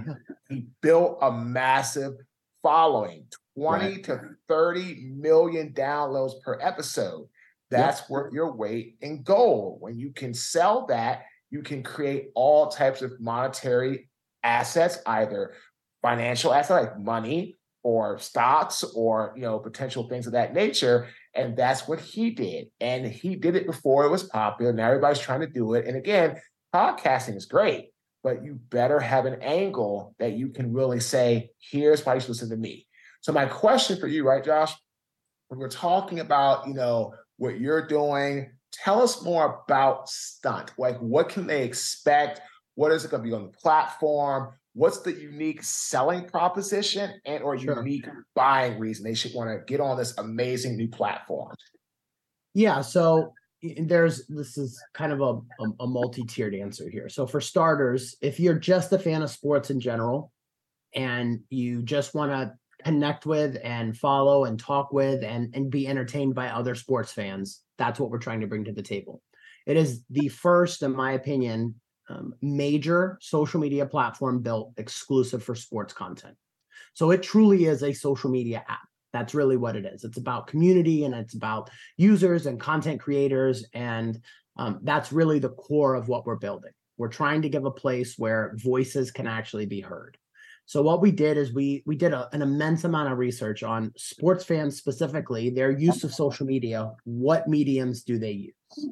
He 0.50 0.68
built 0.82 1.18
a 1.22 1.32
massive 1.32 2.14
following, 2.62 3.26
20 3.58 3.86
right. 3.86 4.04
to 4.04 4.22
30 4.48 5.14
million 5.16 5.74
downloads 5.74 6.42
per 6.42 6.60
episode. 6.62 7.28
That's 7.72 8.02
yep. 8.02 8.10
worth 8.10 8.34
your 8.34 8.56
weight 8.56 8.98
in 9.02 9.24
gold. 9.24 9.82
When 9.82 9.98
you 9.98 10.12
can 10.12 10.34
sell 10.34 10.86
that, 10.88 11.24
you 11.50 11.64
can 11.64 11.82
create 11.82 12.30
all 12.36 12.68
types 12.68 13.02
of 13.02 13.20
monetary 13.20 14.10
assets, 14.44 15.00
either 15.06 15.54
financial 16.02 16.54
assets 16.54 16.88
like 16.88 17.00
money 17.00 17.58
or 17.84 18.18
stocks 18.18 18.84
or 18.96 19.34
you 19.36 19.42
know 19.42 19.60
potential 19.60 20.08
things 20.08 20.26
of 20.26 20.34
that 20.34 20.54
nature 20.54 21.08
and 21.36 21.58
that's 21.58 21.88
what 21.88 22.00
he 22.00 22.32
did. 22.32 22.68
And 22.80 23.06
he 23.06 23.36
did 23.36 23.56
it 23.56 23.66
before 23.66 24.06
it 24.06 24.12
was 24.12 24.24
popular. 24.24 24.72
Now 24.74 24.88
everybody's 24.88 25.20
trying 25.20 25.42
to 25.42 25.48
do 25.48 25.74
it. 25.74 25.86
And 25.88 25.98
again, 25.98 26.40
podcasting 26.74 27.36
is 27.36 27.46
great, 27.46 27.90
but 28.24 28.44
you 28.44 28.56
better 28.70 29.00
have 29.00 29.26
an 29.26 29.42
angle 29.42 30.16
that 30.20 30.34
you 30.34 30.50
can 30.50 30.74
really 30.74 31.00
say, 31.00 31.50
here's 31.60 32.06
why 32.06 32.16
you 32.16 32.20
should 32.20 32.30
listen 32.30 32.50
to 32.50 32.58
me. 32.58 32.88
So 33.22 33.32
my 33.32 33.46
question 33.46 34.00
for 34.00 34.08
you, 34.08 34.28
right, 34.28 34.44
Josh, 34.44 34.74
when 35.48 35.60
we're 35.60 35.70
talking 35.70 36.20
about, 36.20 36.68
you 36.68 36.74
know, 36.74 37.14
what 37.38 37.60
you're 37.60 37.88
doing, 37.88 38.52
tell 38.72 39.02
us 39.02 39.24
more 39.24 39.64
about 39.66 40.10
Stunt. 40.10 40.72
Like 40.78 40.98
what 40.98 41.30
can 41.30 41.48
they 41.48 41.64
expect? 41.64 42.42
What 42.76 42.92
is 42.92 43.06
it 43.06 43.12
going 43.12 43.24
to 43.24 43.30
be 43.30 43.36
on 43.36 43.44
the 43.44 43.58
platform? 43.58 44.54
What's 44.74 45.02
the 45.02 45.14
unique 45.14 45.64
selling 45.64 46.26
proposition 46.26 47.12
and 47.26 47.44
or 47.44 47.58
sure. 47.58 47.78
unique 47.78 48.08
buying 48.36 48.80
reason? 48.80 49.04
They 49.04 49.14
should 49.14 49.34
want 49.34 49.50
to 49.50 49.64
get 49.66 49.80
on 49.80 49.98
this 49.98 50.18
amazing 50.18 50.78
new 50.78 50.88
platform. 50.88 51.56
Yeah 52.54 52.82
so 52.82 53.34
there's 53.78 54.28
this 54.28 54.58
is 54.58 54.82
kind 54.94 55.14
of 55.14 55.22
a, 55.22 55.64
a, 55.64 55.70
a 55.82 55.88
multi-tiered 55.88 56.54
answer 56.54 56.90
here. 56.90 57.08
So 57.08 57.26
for 57.26 57.40
starters 57.40 58.16
if 58.22 58.40
you're 58.40 58.60
just 58.60 58.92
a 58.92 59.00
fan 59.00 59.22
of 59.22 59.30
sports 59.30 59.70
in 59.70 59.80
general 59.80 60.32
and 60.96 61.40
you 61.50 61.82
just 61.82 62.14
want 62.14 62.32
to 62.32 62.54
connect 62.84 63.26
with 63.26 63.58
and 63.64 63.98
follow 63.98 64.46
and 64.46 64.60
talk 64.60 64.92
with 64.92 65.24
and, 65.24 65.56
and 65.56 65.72
be 65.72 65.88
entertained 65.88 66.36
by 66.36 66.50
other 66.50 66.76
sports 66.76 67.14
fans 67.14 67.62
that's 67.78 68.00
what 68.00 68.10
we're 68.10 68.20
trying 68.20 68.42
to 68.42 68.48
bring 68.48 68.66
to 68.66 68.72
the 68.72 68.82
table. 68.82 69.22
It 69.66 69.78
is 69.78 70.04
the 70.10 70.28
first 70.30 70.84
in 70.84 70.96
my 70.96 71.14
opinion 71.14 71.76
um, 72.10 72.34
major 72.42 73.18
social 73.22 73.60
media 73.60 73.86
platform 73.86 74.42
built 74.42 74.74
exclusive 74.78 75.44
for 75.44 75.56
sports 75.56 75.94
content. 75.94 76.36
So 76.94 77.12
it 77.12 77.24
truly 77.24 77.66
is 77.66 77.84
a 77.84 77.94
social 77.94 78.30
media 78.30 78.64
app. 78.68 78.88
That's 79.14 79.34
really 79.34 79.58
what 79.58 79.76
it 79.76 79.86
is. 79.86 80.04
It's 80.04 80.18
about 80.18 80.48
community 80.48 81.06
and 81.06 81.14
it's 81.14 81.36
about 81.36 81.70
users 81.98 82.46
and 82.46 82.60
content 82.60 83.00
creators. 83.00 83.66
And 83.74 84.20
um, 84.58 84.80
that's 84.84 85.12
really 85.12 85.40
the 85.40 85.50
core 85.50 85.96
of 85.96 86.08
what 86.08 86.26
we're 86.26 86.36
building. 86.36 86.72
We're 86.98 87.10
trying 87.10 87.42
to 87.44 87.50
give 87.50 87.66
a 87.66 87.72
place 87.72 88.18
where 88.18 88.54
voices 88.56 89.12
can 89.12 89.28
actually 89.28 89.66
be 89.66 89.82
heard. 89.82 90.18
So 90.66 90.82
what 90.82 91.02
we 91.02 91.12
did 91.12 91.38
is 91.38 91.54
we 91.54 91.84
we 91.86 91.96
did 91.96 92.14
a, 92.14 92.30
an 92.34 92.42
immense 92.42 92.86
amount 92.86 93.12
of 93.12 93.18
research 93.18 93.64
on 93.64 93.92
sports 93.98 94.46
fans 94.46 94.78
specifically, 94.78 95.50
their 95.50 95.72
use 95.72 96.04
of 96.04 96.14
social 96.14 96.46
media. 96.46 96.92
What 97.04 97.48
mediums 97.48 98.04
do 98.04 98.18
they 98.18 98.32
use? 98.32 98.90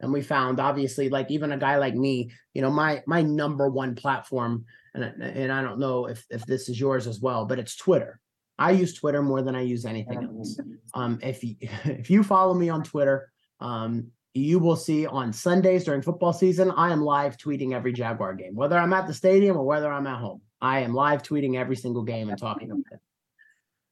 And 0.00 0.12
we 0.12 0.22
found. 0.22 0.60
Obviously 0.60 1.08
like 1.08 1.30
even 1.30 1.52
a 1.52 1.58
guy 1.58 1.76
like 1.78 1.94
me 1.94 2.30
you 2.52 2.62
know 2.62 2.70
my 2.70 3.02
my 3.06 3.22
number 3.22 3.68
one 3.68 3.94
platform 3.94 4.64
and 4.94 5.04
and 5.22 5.52
I 5.52 5.62
don't 5.62 5.78
know 5.78 6.06
if 6.06 6.24
if 6.30 6.44
this 6.46 6.68
is 6.68 6.78
yours 6.78 7.06
as 7.06 7.20
well 7.20 7.44
but 7.44 7.58
it's 7.58 7.76
Twitter. 7.76 8.20
I 8.58 8.70
use 8.70 8.94
Twitter 8.94 9.22
more 9.22 9.42
than 9.42 9.56
I 9.56 9.62
use 9.62 9.84
anything 9.84 10.22
else. 10.24 10.58
um 10.94 11.18
if 11.22 11.42
you 11.44 11.56
if 11.60 12.10
you 12.10 12.22
follow 12.22 12.54
me 12.54 12.68
on 12.68 12.82
Twitter 12.82 13.32
um 13.60 14.08
you 14.36 14.58
will 14.58 14.76
see 14.76 15.06
on 15.06 15.32
Sundays 15.32 15.84
during 15.84 16.02
football 16.02 16.32
season 16.32 16.70
I 16.70 16.92
am 16.92 17.00
live 17.02 17.36
tweeting 17.36 17.72
every 17.72 17.92
Jaguar 17.92 18.34
game 18.34 18.54
whether 18.54 18.78
I'm 18.78 18.92
at 18.92 19.06
the 19.06 19.14
stadium 19.14 19.56
or 19.56 19.64
whether 19.64 19.92
I'm 19.92 20.06
at 20.06 20.18
home. 20.18 20.40
I 20.60 20.80
am 20.80 20.94
live 20.94 21.22
tweeting 21.22 21.56
every 21.56 21.76
single 21.76 22.02
game 22.02 22.30
and 22.30 22.38
talking 22.38 22.70
about 22.70 22.84
it 22.92 23.00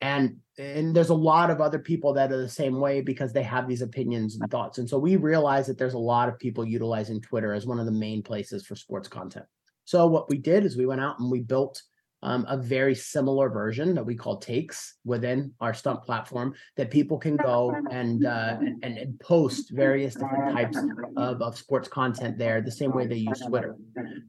and 0.02 0.36
and 0.58 0.94
there's 0.94 1.08
a 1.08 1.14
lot 1.14 1.48
of 1.48 1.62
other 1.62 1.78
people 1.78 2.12
that 2.12 2.30
are 2.30 2.42
the 2.42 2.48
same 2.48 2.78
way 2.78 3.00
because 3.00 3.32
they 3.32 3.42
have 3.42 3.66
these 3.66 3.80
opinions 3.80 4.36
and 4.36 4.50
thoughts. 4.50 4.76
And 4.76 4.88
so 4.88 4.98
we 4.98 5.16
realize 5.16 5.66
that 5.66 5.78
there's 5.78 5.94
a 5.94 5.98
lot 5.98 6.28
of 6.28 6.38
people 6.38 6.66
utilizing 6.66 7.22
twitter 7.22 7.54
as 7.54 7.64
one 7.64 7.78
of 7.78 7.86
the 7.86 7.92
main 7.92 8.22
places 8.22 8.66
for 8.66 8.76
sports 8.76 9.08
content. 9.08 9.46
So 9.86 10.06
what 10.06 10.28
we 10.28 10.36
did 10.36 10.66
is 10.66 10.76
we 10.76 10.84
went 10.84 11.00
out 11.00 11.18
and 11.20 11.30
we 11.30 11.40
built 11.40 11.80
um, 12.22 12.44
a 12.48 12.56
very 12.58 12.94
similar 12.94 13.48
version 13.48 13.94
that 13.94 14.04
we 14.04 14.14
call 14.14 14.36
takes 14.36 14.96
within 15.04 15.52
our 15.58 15.72
Stunt 15.72 16.04
platform 16.04 16.54
that 16.76 16.90
people 16.90 17.18
can 17.18 17.36
go 17.36 17.74
and, 17.90 18.26
uh, 18.26 18.58
and, 18.60 18.98
and 18.98 19.18
post 19.20 19.70
various 19.72 20.14
different 20.14 20.54
types 20.54 20.76
of, 21.16 21.40
of 21.40 21.56
sports 21.56 21.88
content 21.88 22.36
there 22.36 22.60
the 22.60 22.70
same 22.70 22.92
way 22.92 23.06
they 23.06 23.16
use 23.16 23.40
twitter. 23.40 23.74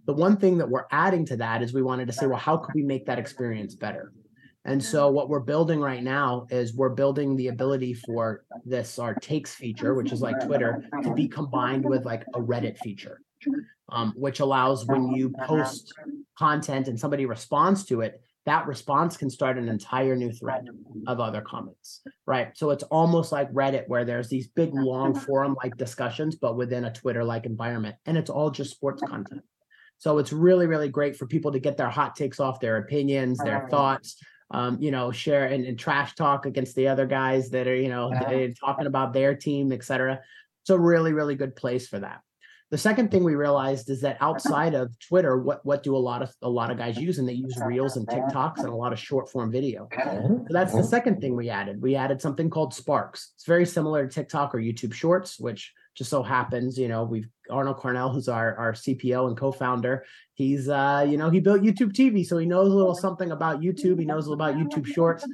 The 0.05 0.13
one 0.13 0.37
thing 0.37 0.57
that 0.57 0.69
we're 0.69 0.85
adding 0.89 1.25
to 1.27 1.35
that 1.37 1.61
is 1.61 1.73
we 1.73 1.83
wanted 1.83 2.07
to 2.07 2.13
say 2.13 2.27
well 2.27 2.39
how 2.39 2.57
could 2.57 2.73
we 2.73 2.83
make 2.83 3.05
that 3.07 3.19
experience 3.19 3.75
better 3.75 4.13
and 4.65 4.83
so 4.83 5.09
what 5.09 5.29
we're 5.29 5.41
building 5.41 5.79
right 5.81 6.01
now 6.01 6.47
is 6.49 6.73
we're 6.73 6.89
building 6.89 7.35
the 7.35 7.49
ability 7.49 7.93
for 7.93 8.45
this 8.63 8.97
our 8.97 9.13
takes 9.15 9.53
feature, 9.53 9.93
which 9.93 10.11
is 10.11 10.21
like 10.21 10.45
Twitter, 10.45 10.85
to 11.03 11.13
be 11.13 11.27
combined 11.27 11.83
with 11.83 12.05
like 12.05 12.23
a 12.33 12.39
Reddit 12.39 12.77
feature, 12.77 13.21
um, 13.89 14.13
which 14.15 14.39
allows 14.39 14.85
when 14.85 15.11
you 15.11 15.33
post 15.47 15.93
content 16.37 16.87
and 16.87 16.97
somebody 16.97 17.25
responds 17.25 17.83
to 17.85 18.01
it, 18.01 18.21
that 18.45 18.67
response 18.67 19.17
can 19.17 19.29
start 19.29 19.57
an 19.57 19.67
entire 19.67 20.15
new 20.15 20.31
thread 20.31 20.67
of 21.07 21.19
other 21.19 21.41
comments, 21.41 22.01
right? 22.25 22.57
So 22.57 22.71
it's 22.71 22.83
almost 22.83 23.31
like 23.31 23.51
Reddit 23.51 23.87
where 23.87 24.05
there's 24.05 24.29
these 24.29 24.47
big 24.47 24.73
long 24.73 25.13
forum 25.13 25.57
like 25.61 25.75
discussions, 25.77 26.35
but 26.35 26.55
within 26.55 26.85
a 26.85 26.93
Twitter 26.93 27.23
like 27.23 27.45
environment, 27.45 27.95
and 28.05 28.17
it's 28.17 28.29
all 28.29 28.49
just 28.49 28.71
sports 28.71 29.01
content. 29.01 29.43
So 29.97 30.17
it's 30.17 30.33
really, 30.33 30.67
really 30.67 30.89
great 30.89 31.15
for 31.15 31.25
people 31.27 31.51
to 31.53 31.59
get 31.59 31.77
their 31.77 31.89
hot 31.89 32.15
takes 32.15 32.39
off, 32.39 32.59
their 32.59 32.77
opinions, 32.77 33.37
their 33.37 33.67
thoughts, 33.69 34.17
um, 34.53 34.77
you 34.79 34.91
know, 34.91 35.11
share 35.11 35.47
and, 35.47 35.65
and, 35.65 35.77
trash 35.79 36.13
talk 36.15 36.45
against 36.45 36.75
the 36.75 36.87
other 36.87 37.07
guys 37.07 37.49
that 37.49 37.67
are, 37.67 37.75
you 37.75 37.89
know, 37.89 38.11
talking 38.59 38.85
about 38.85 39.11
their 39.11 39.35
team, 39.35 39.71
et 39.71 39.83
cetera. 39.83 40.21
It's 40.61 40.69
a 40.69 40.79
really, 40.79 41.11
really 41.11 41.35
good 41.35 41.55
place 41.55 41.87
for 41.87 41.99
that. 41.99 42.21
The 42.69 42.77
second 42.77 43.11
thing 43.11 43.23
we 43.23 43.35
realized 43.35 43.89
is 43.89 44.01
that 44.01 44.17
outside 44.19 44.73
of 44.73 44.97
Twitter, 44.99 45.37
what 45.37 45.63
what 45.63 45.83
do 45.83 45.95
a 45.95 45.97
lot 45.97 46.23
of 46.23 46.33
a 46.41 46.49
lot 46.49 46.71
of 46.71 46.77
guys 46.77 46.97
use? 46.97 47.19
And 47.19 47.29
they 47.29 47.33
use 47.33 47.55
reels 47.63 47.97
and 47.97 48.07
TikToks 48.07 48.59
and 48.59 48.69
a 48.69 48.75
lot 48.75 48.93
of 48.93 48.97
short 48.97 49.29
form 49.29 49.51
video. 49.51 49.87
So 50.47 50.47
that's 50.49 50.73
the 50.73 50.83
second 50.83 51.21
thing 51.21 51.35
we 51.35 51.49
added. 51.49 51.81
We 51.81 51.95
added 51.95 52.19
something 52.19 52.49
called 52.49 52.73
Sparks. 52.73 53.33
It's 53.35 53.45
very 53.45 53.65
similar 53.65 54.07
to 54.07 54.13
TikTok 54.13 54.55
or 54.55 54.59
YouTube 54.59 54.93
Shorts, 54.93 55.39
which 55.39 55.71
just 55.95 56.09
so 56.09 56.23
happens, 56.23 56.77
you 56.77 56.87
know, 56.87 57.03
we've 57.03 57.27
Arnold 57.49 57.77
Cornell, 57.77 58.09
who's 58.09 58.29
our, 58.29 58.55
our 58.57 58.73
CPO 58.73 59.27
and 59.27 59.37
co-founder. 59.37 60.05
He's 60.33 60.69
uh, 60.69 61.05
you 61.07 61.17
know, 61.17 61.29
he 61.29 61.39
built 61.39 61.61
YouTube 61.61 61.91
TV, 61.91 62.25
so 62.25 62.37
he 62.37 62.45
knows 62.45 62.71
a 62.71 62.75
little 62.75 62.95
something 62.95 63.31
about 63.31 63.61
YouTube. 63.61 63.99
He 63.99 64.05
knows 64.05 64.25
a 64.25 64.31
little 64.31 64.45
about 64.45 64.55
YouTube 64.55 64.87
Shorts. 64.87 65.27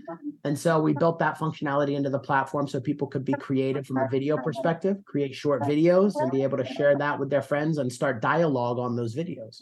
And 0.43 0.57
so 0.57 0.79
we 0.79 0.93
built 0.93 1.19
that 1.19 1.37
functionality 1.37 1.95
into 1.95 2.09
the 2.09 2.19
platform 2.19 2.67
so 2.67 2.79
people 2.79 3.07
could 3.07 3.23
be 3.23 3.33
creative 3.33 3.85
from 3.85 3.97
a 3.97 4.07
video 4.09 4.37
perspective, 4.37 4.97
create 5.05 5.35
short 5.35 5.61
videos 5.63 6.13
and 6.15 6.31
be 6.31 6.43
able 6.43 6.57
to 6.57 6.65
share 6.65 6.97
that 6.97 7.19
with 7.19 7.29
their 7.29 7.41
friends 7.41 7.77
and 7.77 7.91
start 7.91 8.21
dialogue 8.21 8.79
on 8.79 8.95
those 8.95 9.15
videos. 9.15 9.59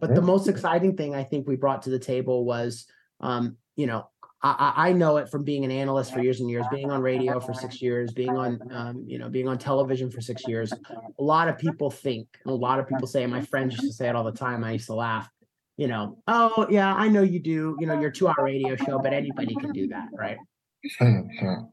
But 0.00 0.14
the 0.14 0.22
most 0.22 0.48
exciting 0.48 0.96
thing 0.96 1.14
I 1.14 1.24
think 1.24 1.46
we 1.46 1.56
brought 1.56 1.82
to 1.82 1.90
the 1.90 1.98
table 1.98 2.44
was 2.44 2.86
um, 3.20 3.56
you 3.76 3.86
know, 3.86 4.08
I, 4.44 4.88
I 4.88 4.92
know 4.92 5.16
it 5.16 5.30
from 5.30 5.42
being 5.42 5.64
an 5.64 5.70
analyst 5.70 6.12
for 6.12 6.20
years 6.20 6.40
and 6.40 6.50
years, 6.50 6.66
being 6.70 6.90
on 6.90 7.00
radio 7.00 7.40
for 7.40 7.54
six 7.54 7.80
years, 7.80 8.12
being 8.12 8.36
on, 8.36 8.60
um, 8.70 9.02
you 9.06 9.18
know, 9.18 9.30
being 9.30 9.48
on 9.48 9.56
television 9.56 10.10
for 10.10 10.20
six 10.20 10.46
years. 10.46 10.70
A 10.72 11.22
lot 11.22 11.48
of 11.48 11.56
people 11.56 11.90
think, 11.90 12.28
a 12.44 12.52
lot 12.52 12.78
of 12.78 12.86
people 12.86 13.06
say, 13.06 13.24
my 13.26 13.40
friends 13.40 13.72
used 13.72 13.84
to 13.84 13.92
say 13.92 14.06
it 14.06 14.14
all 14.14 14.22
the 14.22 14.32
time. 14.32 14.62
I 14.62 14.72
used 14.72 14.86
to 14.86 14.94
laugh, 14.94 15.30
you 15.78 15.86
know, 15.86 16.18
oh 16.28 16.66
yeah, 16.68 16.94
I 16.94 17.08
know 17.08 17.22
you 17.22 17.40
do, 17.40 17.74
you 17.80 17.86
know, 17.86 17.98
your 17.98 18.10
two-hour 18.10 18.44
radio 18.44 18.76
show, 18.76 18.98
but 18.98 19.14
anybody 19.14 19.54
can 19.54 19.72
do 19.72 19.88
that, 19.88 20.08
right? 20.12 20.36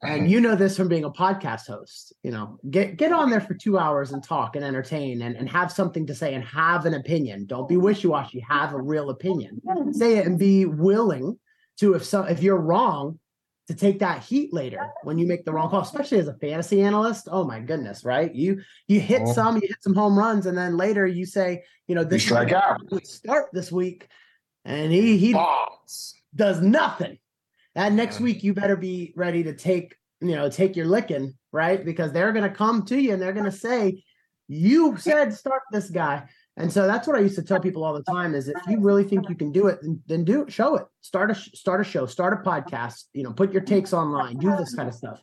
and 0.04 0.32
you 0.32 0.40
know 0.40 0.56
this 0.56 0.78
from 0.78 0.88
being 0.88 1.04
a 1.04 1.12
podcast 1.12 1.68
host 1.68 2.14
you 2.24 2.32
know 2.32 2.58
get 2.70 2.96
get 2.96 3.12
on 3.12 3.30
there 3.30 3.42
for 3.42 3.54
two 3.54 3.78
hours 3.78 4.14
and 4.14 4.24
talk 4.24 4.56
and 4.56 4.64
entertain 4.64 5.24
and, 5.24 5.36
and 5.36 5.50
have 5.50 5.70
something 5.70 6.08
to 6.08 6.16
say 6.16 6.34
and 6.34 6.46
have 6.46 6.86
an 6.86 6.94
opinion 6.94 7.46
don't 7.46 7.68
be 7.68 7.76
wishy-washy 7.76 8.40
have 8.40 8.74
a 8.74 8.82
real 8.82 9.10
opinion 9.10 9.62
say 9.92 10.18
it 10.18 10.26
and 10.26 10.40
be 10.40 10.64
willing 10.64 11.38
to 11.80 11.94
if 11.94 12.06
so 12.06 12.24
if 12.24 12.42
you're 12.44 12.60
wrong 12.60 13.20
to 13.72 13.78
take 13.78 14.00
that 14.00 14.24
heat 14.24 14.54
later 14.54 14.92
when 15.04 15.18
you 15.18 15.26
make 15.26 15.46
the 15.46 15.52
wrong 15.52 15.70
call, 15.70 15.82
especially 15.82 16.20
as 16.20 16.28
a 16.28 16.34
fantasy 16.36 16.82
analyst. 16.82 17.28
Oh 17.32 17.44
my 17.46 17.60
goodness, 17.60 18.04
right? 18.04 18.34
You 18.34 18.62
you 18.88 19.00
hit 19.00 19.24
oh. 19.26 19.34
some, 19.34 19.56
you 19.56 19.62
hit 19.62 19.82
some 19.82 19.96
home 19.96 20.18
runs, 20.18 20.46
and 20.46 20.58
then 20.58 20.78
later 20.78 21.08
you 21.08 21.26
say, 21.26 21.64
you 21.88 21.96
know, 21.96 22.04
this 22.04 22.24
strike 22.24 22.52
out 22.52 22.82
start 23.04 23.50
this 23.54 23.72
week, 23.72 24.08
and 24.66 24.92
he 24.92 25.18
he 25.18 25.34
Balls. 25.34 26.16
does 26.36 26.62
nothing. 26.62 27.18
And 27.76 27.96
next 27.96 28.20
week 28.20 28.44
you 28.44 28.54
better 28.54 28.76
be 28.76 29.14
ready 29.16 29.44
to 29.44 29.54
take 29.54 29.96
you 30.20 30.36
know 30.36 30.50
take 30.50 30.76
your 30.76 30.88
licking, 30.88 31.34
right? 31.52 31.84
Because 31.84 32.12
they're 32.12 32.34
gonna 32.34 32.54
come 32.54 32.84
to 32.86 33.00
you 33.00 33.14
and 33.14 33.22
they're 33.22 33.34
gonna 33.34 33.52
say, 33.52 34.04
you 34.48 34.98
said 34.98 35.34
start 35.34 35.62
this 35.72 35.90
guy. 35.90 36.28
And 36.58 36.72
so 36.72 36.86
that's 36.86 37.08
what 37.08 37.16
I 37.16 37.22
used 37.22 37.36
to 37.36 37.44
tell 37.44 37.60
people 37.60 37.84
all 37.84 37.94
the 37.94 38.04
time 38.04 38.36
is 38.36 38.50
if 38.50 38.58
you 38.68 38.80
really 38.80 39.04
think 39.04 39.30
you 39.30 39.36
can 39.36 39.52
do 39.52 39.68
it, 39.68 39.80
then, 39.82 40.02
then 40.08 40.26
do 40.26 40.44
it, 40.44 40.52
show 40.52 40.76
it. 40.76 40.86
Start 41.02 41.32
a 41.32 41.36
start 41.36 41.80
a 41.82 41.84
show, 41.84 42.06
start 42.06 42.34
a 42.34 42.50
podcast, 42.50 43.06
you 43.14 43.24
know, 43.24 43.32
put 43.32 43.54
your 43.54 43.62
takes 43.62 43.94
online, 43.94 44.38
do 44.38 44.56
this 44.58 44.76
kind 44.76 44.90
of 44.90 44.94
stuff. 44.94 45.22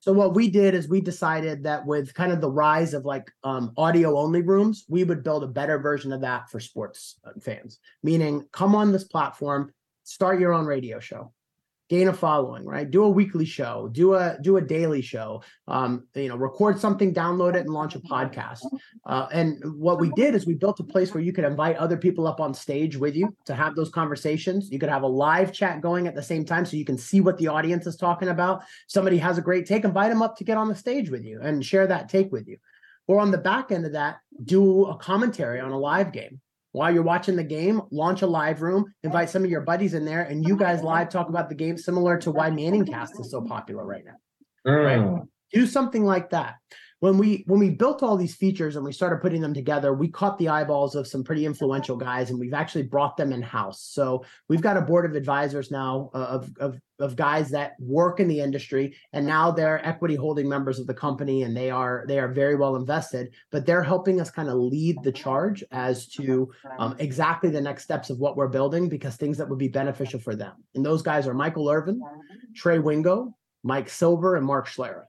So 0.00 0.12
what 0.12 0.34
we 0.34 0.48
did 0.48 0.74
is 0.74 0.88
we 0.88 1.00
decided 1.00 1.64
that 1.64 1.84
with 1.86 2.14
kind 2.14 2.32
of 2.32 2.40
the 2.40 2.50
rise 2.50 2.94
of 2.94 3.04
like 3.04 3.30
um, 3.44 3.72
audio 3.76 4.18
only 4.18 4.42
rooms, 4.42 4.84
we 4.88 5.04
would 5.04 5.22
build 5.22 5.44
a 5.44 5.48
better 5.48 5.78
version 5.78 6.12
of 6.12 6.22
that 6.22 6.50
for 6.50 6.58
sports 6.58 7.20
uh, 7.24 7.30
fans. 7.40 7.78
Meaning, 8.02 8.46
come 8.52 8.74
on 8.74 8.92
this 8.92 9.04
platform, 9.04 9.72
start 10.04 10.40
your 10.40 10.52
own 10.52 10.64
radio 10.64 10.98
show 10.98 11.32
gain 11.92 12.08
a 12.08 12.12
following 12.12 12.64
right? 12.64 12.90
Do 12.90 13.04
a 13.04 13.10
weekly 13.10 13.44
show 13.44 13.90
do 13.92 14.14
a 14.14 14.38
do 14.40 14.56
a 14.56 14.62
daily 14.62 15.02
show 15.02 15.42
um, 15.68 16.06
you 16.14 16.28
know 16.30 16.36
record 16.36 16.80
something 16.80 17.12
download 17.12 17.54
it 17.54 17.66
and 17.66 17.68
launch 17.68 17.94
a 17.94 18.00
podcast. 18.00 18.64
Uh, 19.04 19.26
and 19.30 19.62
what 19.78 20.00
we 20.00 20.10
did 20.12 20.34
is 20.34 20.46
we 20.46 20.54
built 20.54 20.80
a 20.80 20.84
place 20.84 21.12
where 21.12 21.22
you 21.22 21.34
could 21.34 21.44
invite 21.44 21.76
other 21.76 21.98
people 21.98 22.26
up 22.26 22.40
on 22.40 22.54
stage 22.54 22.96
with 22.96 23.14
you 23.14 23.36
to 23.44 23.54
have 23.54 23.76
those 23.76 23.90
conversations. 23.90 24.70
You 24.72 24.78
could 24.78 24.88
have 24.88 25.02
a 25.02 25.14
live 25.26 25.52
chat 25.52 25.82
going 25.82 26.06
at 26.06 26.14
the 26.14 26.22
same 26.22 26.46
time 26.46 26.64
so 26.64 26.78
you 26.78 26.86
can 26.86 26.96
see 26.96 27.20
what 27.20 27.36
the 27.36 27.48
audience 27.48 27.86
is 27.86 27.96
talking 27.96 28.28
about. 28.28 28.62
Somebody 28.86 29.18
has 29.18 29.36
a 29.36 29.42
great 29.42 29.66
take 29.66 29.84
invite 29.84 30.10
them 30.10 30.22
up 30.22 30.34
to 30.38 30.44
get 30.44 30.56
on 30.56 30.68
the 30.68 30.74
stage 30.74 31.10
with 31.10 31.26
you 31.26 31.42
and 31.42 31.62
share 31.62 31.86
that 31.86 32.08
take 32.08 32.32
with 32.32 32.48
you. 32.48 32.56
Or 33.06 33.20
on 33.20 33.32
the 33.32 33.44
back 33.50 33.70
end 33.70 33.84
of 33.84 33.92
that 33.92 34.20
do 34.42 34.86
a 34.86 34.96
commentary 34.96 35.60
on 35.60 35.72
a 35.72 35.78
live 35.78 36.10
game 36.10 36.40
while 36.72 36.92
you're 36.92 37.02
watching 37.02 37.36
the 37.36 37.44
game, 37.44 37.82
launch 37.90 38.22
a 38.22 38.26
live 38.26 38.62
room, 38.62 38.92
invite 39.02 39.30
some 39.30 39.44
of 39.44 39.50
your 39.50 39.60
buddies 39.60 39.94
in 39.94 40.04
there, 40.04 40.22
and 40.22 40.46
you 40.46 40.56
guys 40.56 40.82
live 40.82 41.08
talk 41.08 41.28
about 41.28 41.48
the 41.48 41.54
game, 41.54 41.78
similar 41.78 42.18
to 42.18 42.30
why 42.30 42.50
Manning 42.50 42.86
Cast 42.86 43.18
is 43.20 43.30
so 43.30 43.42
popular 43.42 43.84
right 43.84 44.04
now. 44.04 44.16
Mm. 44.66 44.84
Right? 44.84 45.22
Do 45.52 45.66
something 45.66 46.04
like 46.04 46.30
that 46.30 46.54
when 47.02 47.18
we 47.18 47.42
when 47.48 47.58
we 47.58 47.68
built 47.68 48.00
all 48.04 48.16
these 48.16 48.36
features 48.36 48.76
and 48.76 48.84
we 48.84 48.92
started 48.92 49.20
putting 49.20 49.40
them 49.40 49.52
together 49.52 49.92
we 49.92 50.06
caught 50.06 50.38
the 50.38 50.48
eyeballs 50.48 50.94
of 50.94 51.04
some 51.04 51.24
pretty 51.24 51.44
influential 51.44 51.96
guys 51.96 52.30
and 52.30 52.38
we've 52.38 52.54
actually 52.54 52.84
brought 52.84 53.16
them 53.16 53.32
in 53.32 53.42
house 53.42 53.82
so 53.82 54.24
we've 54.48 54.62
got 54.62 54.76
a 54.76 54.80
board 54.80 55.04
of 55.04 55.16
advisors 55.16 55.72
now 55.72 56.10
uh, 56.14 56.18
of, 56.18 56.50
of 56.60 56.80
of 57.00 57.16
guys 57.16 57.50
that 57.50 57.72
work 57.80 58.20
in 58.20 58.28
the 58.28 58.38
industry 58.38 58.94
and 59.12 59.26
now 59.26 59.50
they're 59.50 59.84
equity 59.84 60.14
holding 60.14 60.48
members 60.48 60.78
of 60.78 60.86
the 60.86 60.94
company 60.94 61.42
and 61.42 61.56
they 61.56 61.70
are 61.70 62.04
they 62.06 62.20
are 62.20 62.28
very 62.28 62.54
well 62.54 62.76
invested 62.76 63.34
but 63.50 63.66
they're 63.66 63.82
helping 63.82 64.20
us 64.20 64.30
kind 64.30 64.48
of 64.48 64.54
lead 64.54 64.96
the 65.02 65.10
charge 65.10 65.64
as 65.72 66.06
to 66.06 66.48
um, 66.78 66.94
exactly 67.00 67.50
the 67.50 67.60
next 67.60 67.82
steps 67.82 68.10
of 68.10 68.20
what 68.20 68.36
we're 68.36 68.46
building 68.46 68.88
because 68.88 69.16
things 69.16 69.36
that 69.36 69.48
would 69.48 69.58
be 69.58 69.66
beneficial 69.66 70.20
for 70.20 70.36
them. 70.36 70.52
And 70.76 70.86
those 70.86 71.02
guys 71.02 71.26
are 71.26 71.34
michael 71.34 71.68
irvin 71.68 72.00
trey 72.54 72.78
wingo 72.78 73.34
mike 73.64 73.88
silver 73.88 74.36
and 74.36 74.46
mark 74.46 74.68
schlereth 74.68 75.06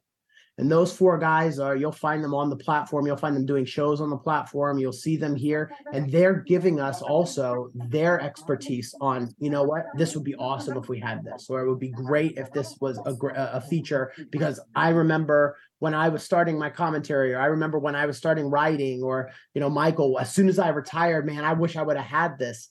and 0.60 0.72
those 0.72 0.96
four 0.96 1.18
guys 1.18 1.58
are, 1.58 1.76
you'll 1.76 1.92
find 1.92 2.24
them 2.24 2.36
on 2.36 2.50
the 2.50 2.56
platform. 2.56 3.08
You'll 3.08 3.18
find 3.18 3.36
them 3.36 3.46
doing 3.46 3.66
shows 3.66 4.02
on 4.02 4.12
the 4.12 4.18
platform. 4.18 4.78
You'll 4.78 4.94
see 4.94 5.18
them 5.18 5.36
here. 5.36 5.72
And 5.94 6.12
they're 6.12 6.42
giving 6.42 6.80
us 6.80 7.02
also 7.02 7.72
their 7.74 8.22
expertise 8.22 8.94
on, 9.02 9.34
you 9.40 9.50
know 9.50 9.64
what, 9.64 9.86
this 9.96 10.14
would 10.14 10.24
be 10.24 10.36
awesome 10.36 10.78
if 10.78 10.90
we 10.90 11.00
had 11.00 11.24
this, 11.24 11.48
or 11.50 11.62
it 11.62 11.70
would 11.70 11.80
be 11.80 11.90
great 11.90 12.38
if 12.38 12.52
this 12.54 12.78
was 12.80 13.00
a, 13.00 13.16
a 13.36 13.62
feature. 13.62 14.12
Because 14.30 14.60
I 14.76 14.90
remember 14.90 15.58
when 15.80 15.96
I 15.96 16.10
was 16.10 16.24
starting 16.24 16.60
my 16.60 16.70
commentary, 16.70 17.34
or 17.34 17.40
I 17.40 17.48
remember 17.48 17.80
when 17.80 17.96
I 17.96 18.06
was 18.06 18.18
starting 18.18 18.46
writing, 18.46 19.02
or, 19.02 19.32
you 19.56 19.62
know, 19.62 19.72
Michael, 19.72 20.20
as 20.20 20.32
soon 20.32 20.50
as 20.50 20.60
I 20.60 20.70
retired, 20.70 21.26
man, 21.26 21.44
I 21.44 21.54
wish 21.54 21.76
I 21.76 21.82
would 21.82 21.98
have 21.98 22.06
had 22.06 22.38
this. 22.38 22.70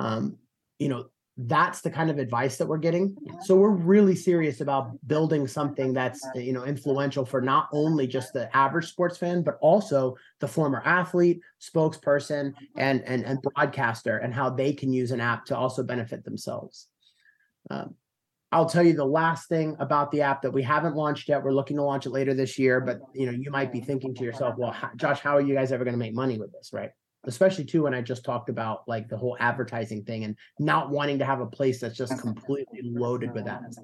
Um, 0.00 0.38
you 0.80 0.88
know, 0.88 1.10
that's 1.46 1.80
the 1.80 1.90
kind 1.90 2.10
of 2.10 2.18
advice 2.18 2.56
that 2.56 2.66
we're 2.66 2.76
getting 2.76 3.16
so 3.40 3.54
we're 3.54 3.70
really 3.70 4.14
serious 4.14 4.60
about 4.60 4.90
building 5.06 5.46
something 5.46 5.92
that's 5.92 6.20
you 6.34 6.52
know 6.52 6.64
influential 6.64 7.24
for 7.24 7.40
not 7.40 7.68
only 7.72 8.06
just 8.06 8.32
the 8.32 8.54
average 8.56 8.86
sports 8.86 9.16
fan 9.16 9.42
but 9.42 9.56
also 9.60 10.16
the 10.40 10.48
former 10.48 10.82
athlete 10.84 11.40
spokesperson 11.60 12.52
and 12.76 13.02
and, 13.04 13.24
and 13.24 13.40
broadcaster 13.42 14.18
and 14.18 14.34
how 14.34 14.50
they 14.50 14.72
can 14.72 14.92
use 14.92 15.12
an 15.12 15.20
app 15.20 15.44
to 15.44 15.56
also 15.56 15.82
benefit 15.82 16.24
themselves 16.24 16.88
um, 17.70 17.94
I'll 18.52 18.68
tell 18.68 18.82
you 18.82 18.94
the 18.94 19.04
last 19.04 19.48
thing 19.48 19.76
about 19.78 20.10
the 20.10 20.22
app 20.22 20.42
that 20.42 20.50
we 20.50 20.62
haven't 20.62 20.96
launched 20.96 21.28
yet. 21.28 21.44
We're 21.44 21.52
looking 21.52 21.76
to 21.76 21.84
launch 21.84 22.06
it 22.06 22.10
later 22.10 22.34
this 22.34 22.58
year, 22.58 22.80
but 22.80 23.00
you 23.14 23.26
know, 23.26 23.32
you 23.32 23.50
might 23.50 23.70
be 23.70 23.80
thinking 23.80 24.12
to 24.16 24.24
yourself, 24.24 24.56
"Well, 24.58 24.74
Josh, 24.96 25.20
how 25.20 25.36
are 25.36 25.40
you 25.40 25.54
guys 25.54 25.70
ever 25.70 25.84
going 25.84 25.94
to 25.94 25.98
make 25.98 26.14
money 26.14 26.36
with 26.36 26.50
this?" 26.50 26.72
Right? 26.72 26.90
Especially 27.26 27.64
too 27.64 27.82
when 27.82 27.94
I 27.94 28.00
just 28.00 28.24
talked 28.24 28.48
about 28.48 28.86
like 28.88 29.08
the 29.08 29.16
whole 29.16 29.36
advertising 29.40 30.04
thing 30.04 30.24
and 30.24 30.36
not 30.58 30.90
wanting 30.90 31.18
to 31.18 31.24
have 31.24 31.40
a 31.40 31.46
place 31.46 31.80
that's 31.80 31.96
just 31.96 32.18
completely 32.18 32.80
loaded 32.82 33.32
with 33.34 33.46
ads. 33.46 33.78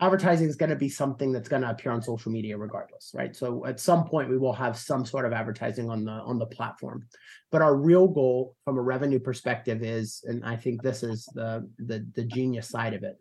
Advertising 0.00 0.48
is 0.48 0.54
going 0.54 0.70
to 0.70 0.76
be 0.76 0.88
something 0.88 1.32
that's 1.32 1.48
going 1.48 1.62
to 1.62 1.70
appear 1.70 1.90
on 1.90 2.00
social 2.00 2.30
media 2.30 2.56
regardless, 2.56 3.10
right? 3.14 3.34
So 3.34 3.66
at 3.66 3.80
some 3.80 4.04
point 4.04 4.30
we 4.30 4.38
will 4.38 4.52
have 4.52 4.78
some 4.78 5.04
sort 5.04 5.26
of 5.26 5.32
advertising 5.32 5.90
on 5.90 6.04
the 6.04 6.12
on 6.12 6.38
the 6.38 6.46
platform. 6.46 7.04
But 7.50 7.62
our 7.62 7.74
real 7.74 8.06
goal 8.06 8.54
from 8.64 8.78
a 8.78 8.82
revenue 8.82 9.18
perspective 9.18 9.82
is, 9.82 10.22
and 10.24 10.44
I 10.44 10.56
think 10.56 10.82
this 10.82 11.02
is 11.02 11.28
the 11.34 11.68
the, 11.78 12.06
the 12.14 12.24
genius 12.24 12.68
side 12.68 12.94
of 12.94 13.02
it. 13.02 13.16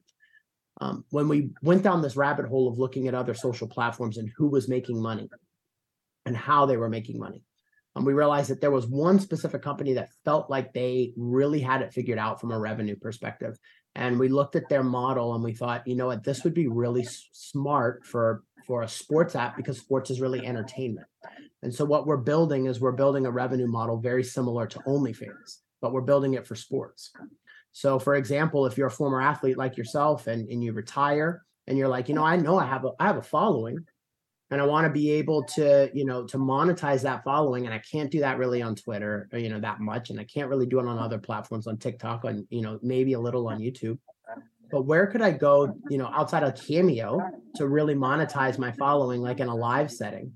Um, 0.80 1.04
when 1.10 1.28
we 1.28 1.50
went 1.64 1.82
down 1.82 2.04
this 2.04 2.16
rabbit 2.16 2.46
hole 2.46 2.68
of 2.70 2.78
looking 2.78 3.08
at 3.08 3.16
other 3.16 3.34
social 3.34 3.68
platforms 3.68 4.18
and 4.18 4.32
who 4.38 4.48
was 4.48 4.70
making 4.70 5.02
money 5.02 5.28
and 6.28 6.38
how 6.38 6.68
they 6.68 6.78
were 6.78 6.90
making 6.90 7.18
money, 7.18 7.42
and 7.98 8.06
we 8.06 8.14
realized 8.14 8.50
that 8.50 8.62
there 8.62 8.72
was 8.72 8.88
one 8.88 9.20
specific 9.20 9.62
company 9.62 9.94
that 9.94 10.10
felt 10.24 10.50
like 10.50 10.72
they 10.72 11.14
really 11.18 11.60
had 11.60 11.82
it 11.82 11.94
figured 11.94 12.20
out 12.20 12.40
from 12.40 12.52
a 12.52 12.60
revenue 12.60 12.96
perspective. 12.96 13.58
And 13.96 14.20
we 14.20 14.30
looked 14.30 14.56
at 14.56 14.70
their 14.70 14.84
model 14.84 15.34
and 15.34 15.44
we 15.44 15.54
thought, 15.54 15.88
you 15.88 15.96
know 15.96 16.08
what, 16.08 16.24
this 16.24 16.44
would 16.44 16.54
be 16.54 16.68
really 16.68 17.02
s- 17.02 17.28
smart 17.32 18.06
for 18.06 18.44
for 18.66 18.84
a 18.84 18.88
sports 18.88 19.36
app 19.36 19.58
because 19.58 19.80
sports 19.80 20.10
is 20.10 20.22
really 20.22 20.46
entertainment. 20.46 21.08
And 21.64 21.74
so 21.74 21.86
what 21.86 22.06
we're 22.06 22.18
building 22.18 22.68
is 22.68 22.80
we're 22.80 22.92
building 22.92 23.26
a 23.26 23.32
revenue 23.32 23.68
model 23.68 23.98
very 23.98 24.24
similar 24.24 24.68
to 24.68 24.80
OnlyFans, 24.80 25.58
but 25.82 25.92
we're 25.92 26.02
building 26.02 26.36
it 26.36 26.46
for 26.46 26.56
sports. 26.56 27.12
So, 27.72 27.98
for 27.98 28.16
example, 28.16 28.66
if 28.66 28.78
you're 28.78 28.88
a 28.88 28.92
former 28.92 29.22
athlete 29.22 29.58
like 29.58 29.78
yourself 29.78 30.28
and, 30.28 30.48
and 30.50 30.64
you 30.64 30.74
retire 30.74 31.44
and 31.66 31.78
you're 31.78 31.88
like, 31.88 32.10
you 32.10 32.16
know, 32.16 32.24
I 32.24 32.36
know 32.36 32.60
I 32.60 32.66
have 32.66 32.86
a 32.86 32.92
I 33.00 33.08
have 33.08 33.18
a 33.18 33.24
following 33.24 33.80
and 34.50 34.62
I 34.62 34.66
want 34.66 34.86
to 34.86 34.92
be 34.92 35.12
able 35.12 35.44
to, 35.44 35.90
you 35.94 36.06
know, 36.06 36.26
to 36.28 36.38
monetize 36.38 37.02
that 37.02 37.24
following. 37.24 37.66
And 37.66 37.74
I 37.74 37.80
can't 37.80 38.10
do 38.10 38.20
that 38.22 38.38
really 38.38 38.62
on 38.62 38.76
Twitter, 38.76 39.28
or, 39.34 39.40
you 39.40 39.50
know, 39.50 39.60
that 39.60 39.80
much. 39.80 40.10
And 40.10 40.20
I 40.20 40.24
can't 40.24 40.50
really 40.50 40.66
do 40.66 40.80
it 40.80 40.88
on 40.88 40.98
other 40.98 41.18
platforms 41.18 41.68
on 41.68 41.78
TikTok 41.78 42.24
on, 42.26 42.48
you 42.50 42.62
know, 42.62 42.80
maybe 42.82 43.14
a 43.14 43.20
little 43.20 43.48
on 43.48 43.60
YouTube. 43.60 44.00
But 44.72 44.86
where 44.86 45.08
could 45.08 45.22
I 45.22 45.32
go, 45.32 45.74
you 45.90 45.98
know, 45.98 46.08
outside 46.08 46.44
of 46.44 46.56
Cameo 46.56 47.20
to 47.56 47.68
really 47.68 47.96
monetize 47.96 48.58
my 48.58 48.72
following, 48.74 49.22
like 49.22 49.40
in 49.40 49.48
a 49.48 49.56
live 49.56 49.92
setting? 49.92 50.34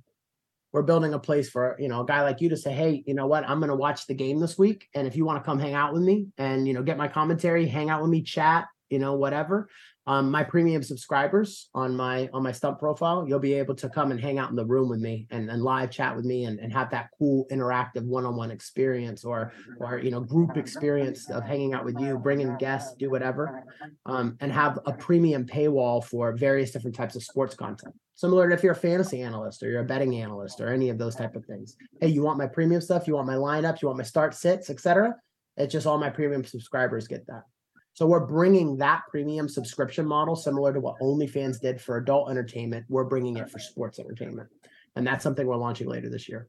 We're 0.73 0.83
building 0.83 1.13
a 1.13 1.19
place 1.19 1.49
for, 1.49 1.75
you 1.79 1.89
know, 1.89 2.01
a 2.01 2.05
guy 2.05 2.21
like 2.21 2.39
you 2.39 2.47
to 2.49 2.55
say, 2.55 2.71
hey, 2.71 3.03
you 3.05 3.13
know 3.13 3.27
what, 3.27 3.47
I'm 3.47 3.59
going 3.59 3.69
to 3.69 3.75
watch 3.75 4.07
the 4.07 4.13
game 4.13 4.39
this 4.39 4.57
week. 4.57 4.87
And 4.95 5.05
if 5.05 5.17
you 5.17 5.25
want 5.25 5.43
to 5.43 5.45
come 5.45 5.59
hang 5.59 5.73
out 5.73 5.91
with 5.91 6.01
me 6.01 6.27
and, 6.37 6.65
you 6.65 6.73
know, 6.73 6.81
get 6.81 6.97
my 6.97 7.09
commentary, 7.09 7.65
hang 7.65 7.89
out 7.89 8.01
with 8.01 8.09
me, 8.09 8.21
chat, 8.21 8.67
you 8.89 8.97
know, 8.99 9.15
whatever, 9.15 9.67
um, 10.07 10.31
my 10.31 10.43
premium 10.43 10.81
subscribers 10.81 11.69
on 11.73 11.95
my 11.95 12.29
on 12.33 12.43
my 12.43 12.51
Stunt 12.51 12.79
profile 12.79 13.25
you'll 13.27 13.39
be 13.39 13.53
able 13.53 13.75
to 13.75 13.89
come 13.89 14.11
and 14.11 14.19
hang 14.19 14.39
out 14.39 14.49
in 14.49 14.55
the 14.55 14.65
room 14.65 14.89
with 14.89 14.99
me 14.99 15.27
and, 15.29 15.49
and 15.49 15.61
live 15.61 15.91
chat 15.91 16.15
with 16.15 16.25
me 16.25 16.45
and, 16.45 16.59
and 16.59 16.73
have 16.73 16.89
that 16.91 17.09
cool 17.17 17.45
interactive 17.51 18.03
one-on-one 18.03 18.51
experience 18.51 19.23
or 19.23 19.53
or 19.79 19.99
you 19.99 20.11
know 20.11 20.19
group 20.19 20.57
experience 20.57 21.29
of 21.29 21.43
hanging 21.43 21.73
out 21.73 21.85
with 21.85 21.99
you 21.99 22.17
bringing 22.17 22.55
guests 22.57 22.95
do 22.95 23.09
whatever 23.09 23.63
um, 24.05 24.37
and 24.41 24.51
have 24.51 24.79
a 24.85 24.93
premium 24.93 25.45
paywall 25.45 26.03
for 26.03 26.33
various 26.33 26.71
different 26.71 26.95
types 26.95 27.15
of 27.15 27.23
sports 27.23 27.55
content. 27.55 27.93
Similar 28.15 28.49
to 28.49 28.53
if 28.53 28.63
you're 28.63 28.73
a 28.73 28.75
fantasy 28.75 29.21
analyst 29.21 29.63
or 29.63 29.69
you're 29.69 29.81
a 29.81 29.85
betting 29.85 30.15
analyst 30.15 30.61
or 30.61 30.69
any 30.69 30.89
of 30.89 30.97
those 30.97 31.15
type 31.15 31.35
of 31.35 31.45
things. 31.45 31.75
Hey 31.99 32.07
you 32.07 32.23
want 32.23 32.37
my 32.37 32.47
premium 32.47 32.81
stuff? 32.81 33.07
You 33.07 33.15
want 33.15 33.27
my 33.27 33.35
lineups? 33.35 33.81
You 33.81 33.87
want 33.87 33.97
my 33.97 34.03
start 34.03 34.33
sits 34.33 34.69
etc 34.69 35.15
it's 35.57 35.71
just 35.71 35.85
all 35.85 35.97
my 35.97 36.09
premium 36.09 36.43
subscribers 36.43 37.07
get 37.07 37.25
that 37.27 37.43
so 37.93 38.05
we're 38.05 38.25
bringing 38.25 38.77
that 38.77 39.03
premium 39.09 39.49
subscription 39.49 40.05
model, 40.05 40.35
similar 40.35 40.73
to 40.73 40.79
what 40.79 40.99
OnlyFans 41.01 41.59
did 41.59 41.81
for 41.81 41.97
adult 41.97 42.29
entertainment. 42.29 42.85
We're 42.89 43.03
bringing 43.03 43.37
it 43.37 43.49
for 43.49 43.59
sports 43.59 43.99
entertainment, 43.99 44.49
and 44.95 45.05
that's 45.05 45.23
something 45.23 45.45
we're 45.45 45.57
launching 45.57 45.87
later 45.87 46.09
this 46.09 46.29
year. 46.29 46.47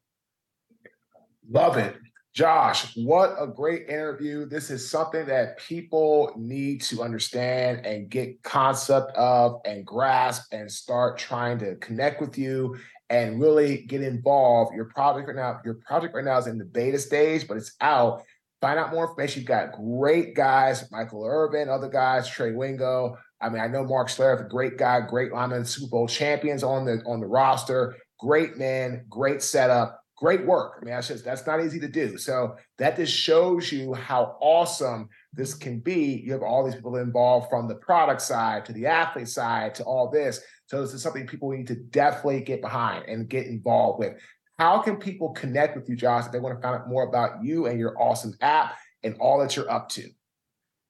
Love 1.50 1.76
it. 1.76 1.96
Josh, 2.34 2.96
what 2.96 3.34
a 3.38 3.46
great 3.46 3.88
interview. 3.90 4.46
This 4.46 4.70
is 4.70 4.88
something 4.88 5.26
that 5.26 5.58
people 5.58 6.32
need 6.34 6.80
to 6.82 7.02
understand 7.02 7.84
and 7.84 8.08
get 8.08 8.42
concept 8.42 9.14
of 9.18 9.60
and 9.66 9.84
grasp 9.84 10.50
and 10.50 10.70
start 10.70 11.18
trying 11.18 11.58
to 11.58 11.74
connect 11.76 12.22
with 12.22 12.38
you 12.38 12.78
and 13.10 13.38
really 13.38 13.82
get 13.82 14.00
involved. 14.00 14.74
Your 14.74 14.86
project 14.86 15.28
right 15.28 15.36
now, 15.36 15.60
your 15.62 15.74
project 15.74 16.14
right 16.14 16.24
now 16.24 16.38
is 16.38 16.46
in 16.46 16.56
the 16.56 16.64
beta 16.64 16.98
stage, 16.98 17.46
but 17.46 17.58
it's 17.58 17.76
out 17.82 18.22
Find 18.62 18.78
out 18.78 18.92
more 18.92 19.08
information. 19.08 19.40
You've 19.40 19.48
got 19.48 19.72
great 19.72 20.36
guys, 20.36 20.88
Michael 20.92 21.26
Irvin, 21.26 21.68
other 21.68 21.88
guys, 21.88 22.30
Trey 22.30 22.52
Wingo. 22.52 23.18
I 23.40 23.48
mean, 23.48 23.60
I 23.60 23.66
know 23.66 23.82
Mark 23.82 24.08
Schlereth, 24.08 24.46
a 24.46 24.48
great 24.48 24.78
guy, 24.78 25.00
great 25.00 25.32
lineman, 25.32 25.64
Super 25.64 25.90
Bowl 25.90 26.06
champions 26.06 26.62
on 26.62 26.84
the 26.84 27.02
on 27.04 27.18
the 27.18 27.26
roster. 27.26 27.96
Great 28.20 28.56
man, 28.56 29.04
great 29.10 29.42
setup, 29.42 30.00
great 30.16 30.46
work. 30.46 30.78
I 30.80 30.84
mean, 30.84 30.94
that's 30.94 31.08
just 31.08 31.24
that's 31.24 31.44
not 31.44 31.60
easy 31.60 31.80
to 31.80 31.88
do. 31.88 32.16
So 32.16 32.54
that 32.78 32.94
just 32.94 33.12
shows 33.12 33.72
you 33.72 33.94
how 33.94 34.36
awesome 34.40 35.08
this 35.32 35.54
can 35.54 35.80
be. 35.80 36.22
You 36.24 36.30
have 36.30 36.42
all 36.42 36.64
these 36.64 36.76
people 36.76 36.96
involved 36.98 37.50
from 37.50 37.66
the 37.66 37.74
product 37.74 38.22
side 38.22 38.64
to 38.66 38.72
the 38.72 38.86
athlete 38.86 39.28
side 39.28 39.74
to 39.74 39.82
all 39.82 40.08
this. 40.08 40.40
So 40.66 40.80
this 40.80 40.94
is 40.94 41.02
something 41.02 41.26
people 41.26 41.50
need 41.50 41.66
to 41.66 41.74
definitely 41.74 42.42
get 42.42 42.62
behind 42.62 43.06
and 43.06 43.28
get 43.28 43.46
involved 43.48 43.98
with. 43.98 44.14
How 44.62 44.78
can 44.78 44.96
people 44.96 45.30
connect 45.30 45.74
with 45.74 45.88
you, 45.88 45.96
Josh, 45.96 46.26
if 46.26 46.30
they 46.30 46.38
want 46.38 46.56
to 46.56 46.62
find 46.62 46.76
out 46.76 46.88
more 46.88 47.02
about 47.02 47.42
you 47.42 47.66
and 47.66 47.80
your 47.80 48.00
awesome 48.00 48.32
app 48.40 48.76
and 49.02 49.16
all 49.18 49.40
that 49.40 49.56
you're 49.56 49.68
up 49.68 49.88
to? 49.88 50.08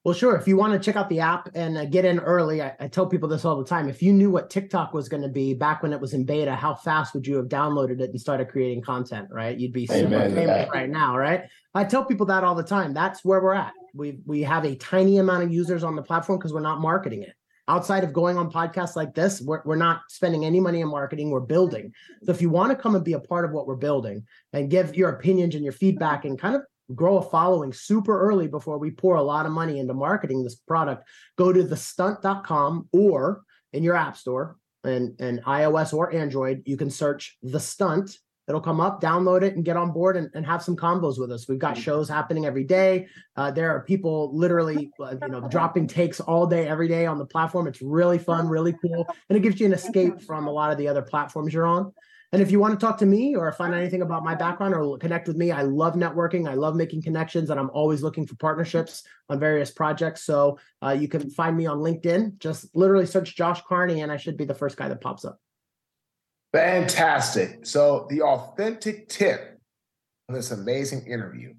Well, 0.03 0.13
sure. 0.13 0.35
If 0.35 0.47
you 0.47 0.57
want 0.57 0.73
to 0.73 0.79
check 0.79 0.95
out 0.95 1.09
the 1.09 1.21
app 1.21 1.49
and 1.55 1.75
uh, 1.79 1.85
get 1.85 2.05
in 2.05 2.19
early, 2.19 2.61
I, 2.61 2.75
I, 2.79 2.87
tell 2.87 3.07
people 3.07 3.27
this 3.27 3.45
all 3.45 3.57
the 3.57 3.65
time. 3.65 3.89
If 3.89 4.03
you 4.03 4.13
knew 4.13 4.29
what 4.29 4.51
TikTok 4.51 4.93
was 4.93 5.09
going 5.09 5.23
to 5.23 5.27
be 5.27 5.55
back 5.55 5.81
when 5.81 5.91
it 5.91 5.99
was 5.99 6.13
in 6.13 6.23
beta, 6.23 6.53
how 6.53 6.75
fast 6.75 7.15
would 7.15 7.25
you 7.25 7.35
have 7.37 7.47
downloaded 7.47 7.99
it 7.99 8.11
and 8.11 8.21
started 8.21 8.49
creating 8.49 8.83
content? 8.83 9.29
Right? 9.31 9.57
You'd 9.57 9.73
be 9.73 9.87
super 9.87 10.05
Amen 10.05 10.35
famous 10.35 10.69
right 10.71 10.89
now, 10.89 11.17
right? 11.17 11.45
I 11.73 11.83
tell 11.83 12.05
people 12.05 12.27
that 12.27 12.43
all 12.43 12.53
the 12.53 12.61
time. 12.61 12.93
That's 12.93 13.25
where 13.25 13.41
we're 13.41 13.55
at. 13.55 13.73
We 13.95 14.19
we 14.27 14.43
have 14.43 14.65
a 14.65 14.75
tiny 14.75 15.17
amount 15.17 15.45
of 15.45 15.51
users 15.51 15.83
on 15.83 15.95
the 15.95 16.03
platform 16.03 16.37
because 16.37 16.53
we're 16.53 16.59
not 16.59 16.79
marketing 16.79 17.23
it 17.23 17.33
outside 17.67 18.03
of 18.03 18.13
going 18.13 18.37
on 18.37 18.51
podcasts 18.51 18.95
like 18.95 19.13
this, 19.13 19.41
we're, 19.41 19.61
we're 19.65 19.75
not 19.75 20.01
spending 20.09 20.45
any 20.45 20.59
money 20.59 20.83
on 20.83 20.89
marketing. 20.89 21.29
We're 21.29 21.39
building. 21.39 21.93
So 22.23 22.31
if 22.31 22.41
you 22.41 22.49
want 22.49 22.71
to 22.71 22.75
come 22.75 22.95
and 22.95 23.03
be 23.03 23.13
a 23.13 23.19
part 23.19 23.45
of 23.45 23.51
what 23.51 23.67
we're 23.67 23.75
building 23.75 24.25
and 24.51 24.69
give 24.69 24.95
your 24.95 25.09
opinions 25.09 25.55
and 25.55 25.63
your 25.63 25.73
feedback 25.73 26.25
and 26.25 26.37
kind 26.37 26.55
of 26.55 26.63
grow 26.93 27.17
a 27.17 27.21
following 27.21 27.71
super 27.71 28.19
early 28.19 28.47
before 28.47 28.77
we 28.77 28.91
pour 28.91 29.15
a 29.15 29.23
lot 29.23 29.45
of 29.45 29.51
money 29.51 29.79
into 29.79 29.93
marketing 29.93 30.43
this 30.43 30.55
product, 30.55 31.07
go 31.37 31.53
to 31.53 31.63
thestunt.com 31.63 32.89
or 32.91 33.43
in 33.71 33.83
your 33.83 33.95
app 33.95 34.17
store 34.17 34.57
and, 34.83 35.19
and 35.19 35.41
iOS 35.43 35.93
or 35.93 36.13
Android, 36.13 36.63
you 36.65 36.77
can 36.77 36.89
search 36.89 37.37
the 37.41 37.59
stunt 37.59 38.17
it'll 38.47 38.61
come 38.61 38.81
up 38.81 39.01
download 39.01 39.41
it 39.41 39.55
and 39.55 39.65
get 39.65 39.77
on 39.77 39.91
board 39.91 40.17
and, 40.17 40.29
and 40.33 40.45
have 40.45 40.63
some 40.63 40.75
combos 40.75 41.19
with 41.19 41.31
us 41.31 41.47
we've 41.47 41.59
got 41.59 41.77
shows 41.77 42.09
happening 42.09 42.45
every 42.45 42.63
day 42.63 43.07
uh, 43.35 43.51
there 43.51 43.71
are 43.71 43.81
people 43.81 44.35
literally 44.35 44.91
uh, 44.99 45.15
you 45.21 45.29
know 45.29 45.47
dropping 45.49 45.87
takes 45.87 46.19
all 46.19 46.45
day 46.45 46.67
every 46.67 46.87
day 46.87 47.05
on 47.05 47.17
the 47.17 47.25
platform 47.25 47.67
it's 47.67 47.81
really 47.81 48.17
fun 48.17 48.47
really 48.47 48.73
cool 48.81 49.07
and 49.29 49.37
it 49.37 49.41
gives 49.41 49.59
you 49.59 49.65
an 49.65 49.73
escape 49.73 50.21
from 50.21 50.47
a 50.47 50.51
lot 50.51 50.71
of 50.71 50.77
the 50.77 50.87
other 50.87 51.01
platforms 51.01 51.53
you're 51.53 51.65
on 51.65 51.91
and 52.33 52.41
if 52.41 52.49
you 52.49 52.59
want 52.59 52.77
to 52.77 52.83
talk 52.83 52.97
to 52.97 53.05
me 53.05 53.35
or 53.35 53.51
find 53.51 53.75
anything 53.75 54.01
about 54.01 54.23
my 54.23 54.33
background 54.33 54.73
or 54.73 54.97
connect 54.97 55.27
with 55.27 55.37
me, 55.37 55.51
I 55.51 55.61
love 55.61 55.93
networking. 55.93 56.49
I 56.49 56.55
love 56.55 56.75
making 56.75 57.03
connections, 57.03 57.51
and 57.51 57.59
I'm 57.59 57.69
always 57.69 58.01
looking 58.01 58.25
for 58.25 58.33
partnerships 58.37 59.03
on 59.29 59.39
various 59.39 59.69
projects. 59.69 60.23
So 60.23 60.57
uh, 60.83 60.97
you 60.99 61.07
can 61.07 61.29
find 61.29 61.55
me 61.55 61.67
on 61.67 61.77
LinkedIn. 61.77 62.39
Just 62.39 62.75
literally 62.75 63.05
search 63.05 63.35
Josh 63.35 63.61
Carney, 63.61 64.01
and 64.01 64.11
I 64.11 64.17
should 64.17 64.35
be 64.35 64.45
the 64.45 64.55
first 64.55 64.77
guy 64.77 64.87
that 64.87 64.99
pops 64.99 65.25
up. 65.25 65.39
Fantastic. 66.53 67.65
So, 67.65 68.05
the 68.09 68.21
authentic 68.21 69.09
tip 69.09 69.59
of 70.29 70.35
this 70.35 70.51
amazing 70.51 71.05
interview 71.07 71.53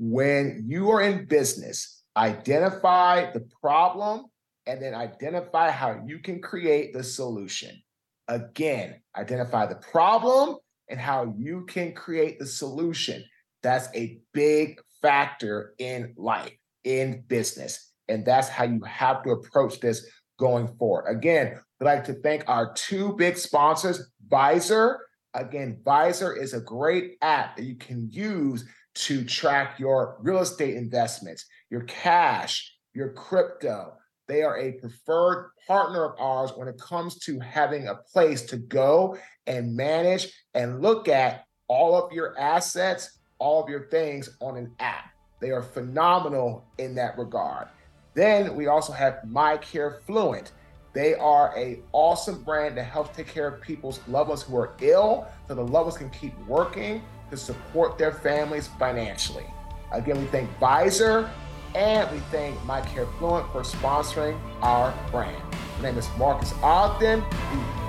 when 0.00 0.64
you 0.66 0.90
are 0.90 1.02
in 1.02 1.26
business, 1.26 2.02
identify 2.16 3.30
the 3.32 3.46
problem 3.60 4.24
and 4.66 4.80
then 4.80 4.94
identify 4.94 5.70
how 5.70 6.02
you 6.06 6.18
can 6.18 6.40
create 6.40 6.92
the 6.94 7.04
solution. 7.04 7.80
Again, 8.26 9.00
identify 9.16 9.66
the 9.66 9.76
problem 9.76 10.56
and 10.88 10.98
how 10.98 11.34
you 11.38 11.66
can 11.66 11.92
create 11.92 12.38
the 12.38 12.46
solution. 12.46 13.22
That's 13.62 13.88
a 13.94 14.18
big 14.32 14.80
factor 15.02 15.74
in 15.78 16.14
life, 16.16 16.56
in 16.84 17.22
business. 17.28 17.92
And 18.08 18.24
that's 18.24 18.48
how 18.48 18.64
you 18.64 18.82
have 18.84 19.22
to 19.24 19.30
approach 19.30 19.80
this 19.80 20.10
going 20.40 20.66
forward. 20.78 21.04
Again, 21.06 21.60
I'd 21.80 21.84
like 21.84 22.04
to 22.04 22.14
thank 22.14 22.48
our 22.48 22.72
two 22.72 23.14
big 23.16 23.36
sponsors, 23.36 24.10
Visor. 24.28 25.06
Again, 25.34 25.78
Visor 25.84 26.34
is 26.34 26.54
a 26.54 26.60
great 26.60 27.18
app 27.22 27.56
that 27.56 27.64
you 27.64 27.76
can 27.76 28.08
use 28.10 28.64
to 28.94 29.24
track 29.24 29.78
your 29.78 30.16
real 30.20 30.38
estate 30.38 30.74
investments, 30.74 31.46
your 31.70 31.82
cash, 31.82 32.74
your 32.94 33.12
crypto. 33.12 33.92
They 34.26 34.42
are 34.42 34.58
a 34.58 34.72
preferred 34.72 35.50
partner 35.66 36.04
of 36.04 36.18
ours 36.18 36.52
when 36.56 36.68
it 36.68 36.80
comes 36.80 37.18
to 37.20 37.38
having 37.38 37.86
a 37.86 37.96
place 38.12 38.42
to 38.46 38.56
go 38.56 39.18
and 39.46 39.76
manage 39.76 40.32
and 40.54 40.80
look 40.80 41.06
at 41.06 41.44
all 41.68 41.94
of 41.94 42.12
your 42.12 42.36
assets, 42.38 43.18
all 43.38 43.62
of 43.62 43.68
your 43.68 43.88
things 43.88 44.36
on 44.40 44.56
an 44.56 44.72
app. 44.80 45.10
They 45.40 45.50
are 45.50 45.62
phenomenal 45.62 46.64
in 46.78 46.94
that 46.96 47.18
regard. 47.18 47.68
Then 48.14 48.54
we 48.56 48.66
also 48.66 48.92
have 48.92 49.20
MyCare 49.26 50.02
Fluent. 50.02 50.52
They 50.92 51.14
are 51.14 51.52
a 51.56 51.80
awesome 51.92 52.42
brand 52.42 52.76
that 52.76 52.84
helps 52.84 53.16
take 53.16 53.28
care 53.28 53.46
of 53.46 53.60
people's 53.60 54.00
loved 54.08 54.28
ones 54.28 54.42
who 54.42 54.56
are 54.56 54.72
ill, 54.80 55.28
so 55.46 55.54
the 55.54 55.62
loved 55.62 55.86
ones 55.86 55.96
can 55.96 56.10
keep 56.10 56.36
working 56.46 57.02
to 57.30 57.36
support 57.36 57.96
their 57.96 58.12
families 58.12 58.68
financially. 58.78 59.46
Again, 59.92 60.18
we 60.20 60.26
thank 60.26 60.50
Visor 60.58 61.30
and 61.74 62.10
we 62.10 62.18
thank 62.32 62.58
MyCare 62.60 63.08
Fluent 63.18 63.50
for 63.52 63.60
sponsoring 63.60 64.38
our 64.62 64.92
brand. 65.12 65.40
My 65.76 65.82
name 65.82 65.98
is 65.98 66.08
Marcus 66.18 66.52
Ogden, 66.62 67.20
the 67.20 67.26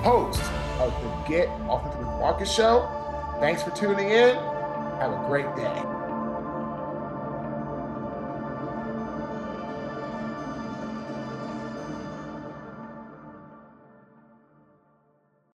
host 0.04 0.42
of 0.78 0.92
the 1.02 1.28
Get 1.28 1.48
Authentic 1.48 1.98
with 1.98 2.08
Marcus 2.08 2.52
show. 2.52 2.88
Thanks 3.40 3.62
for 3.62 3.70
tuning 3.70 4.10
in. 4.10 4.36
Have 5.00 5.12
a 5.12 5.24
great 5.26 5.54
day. 5.56 5.91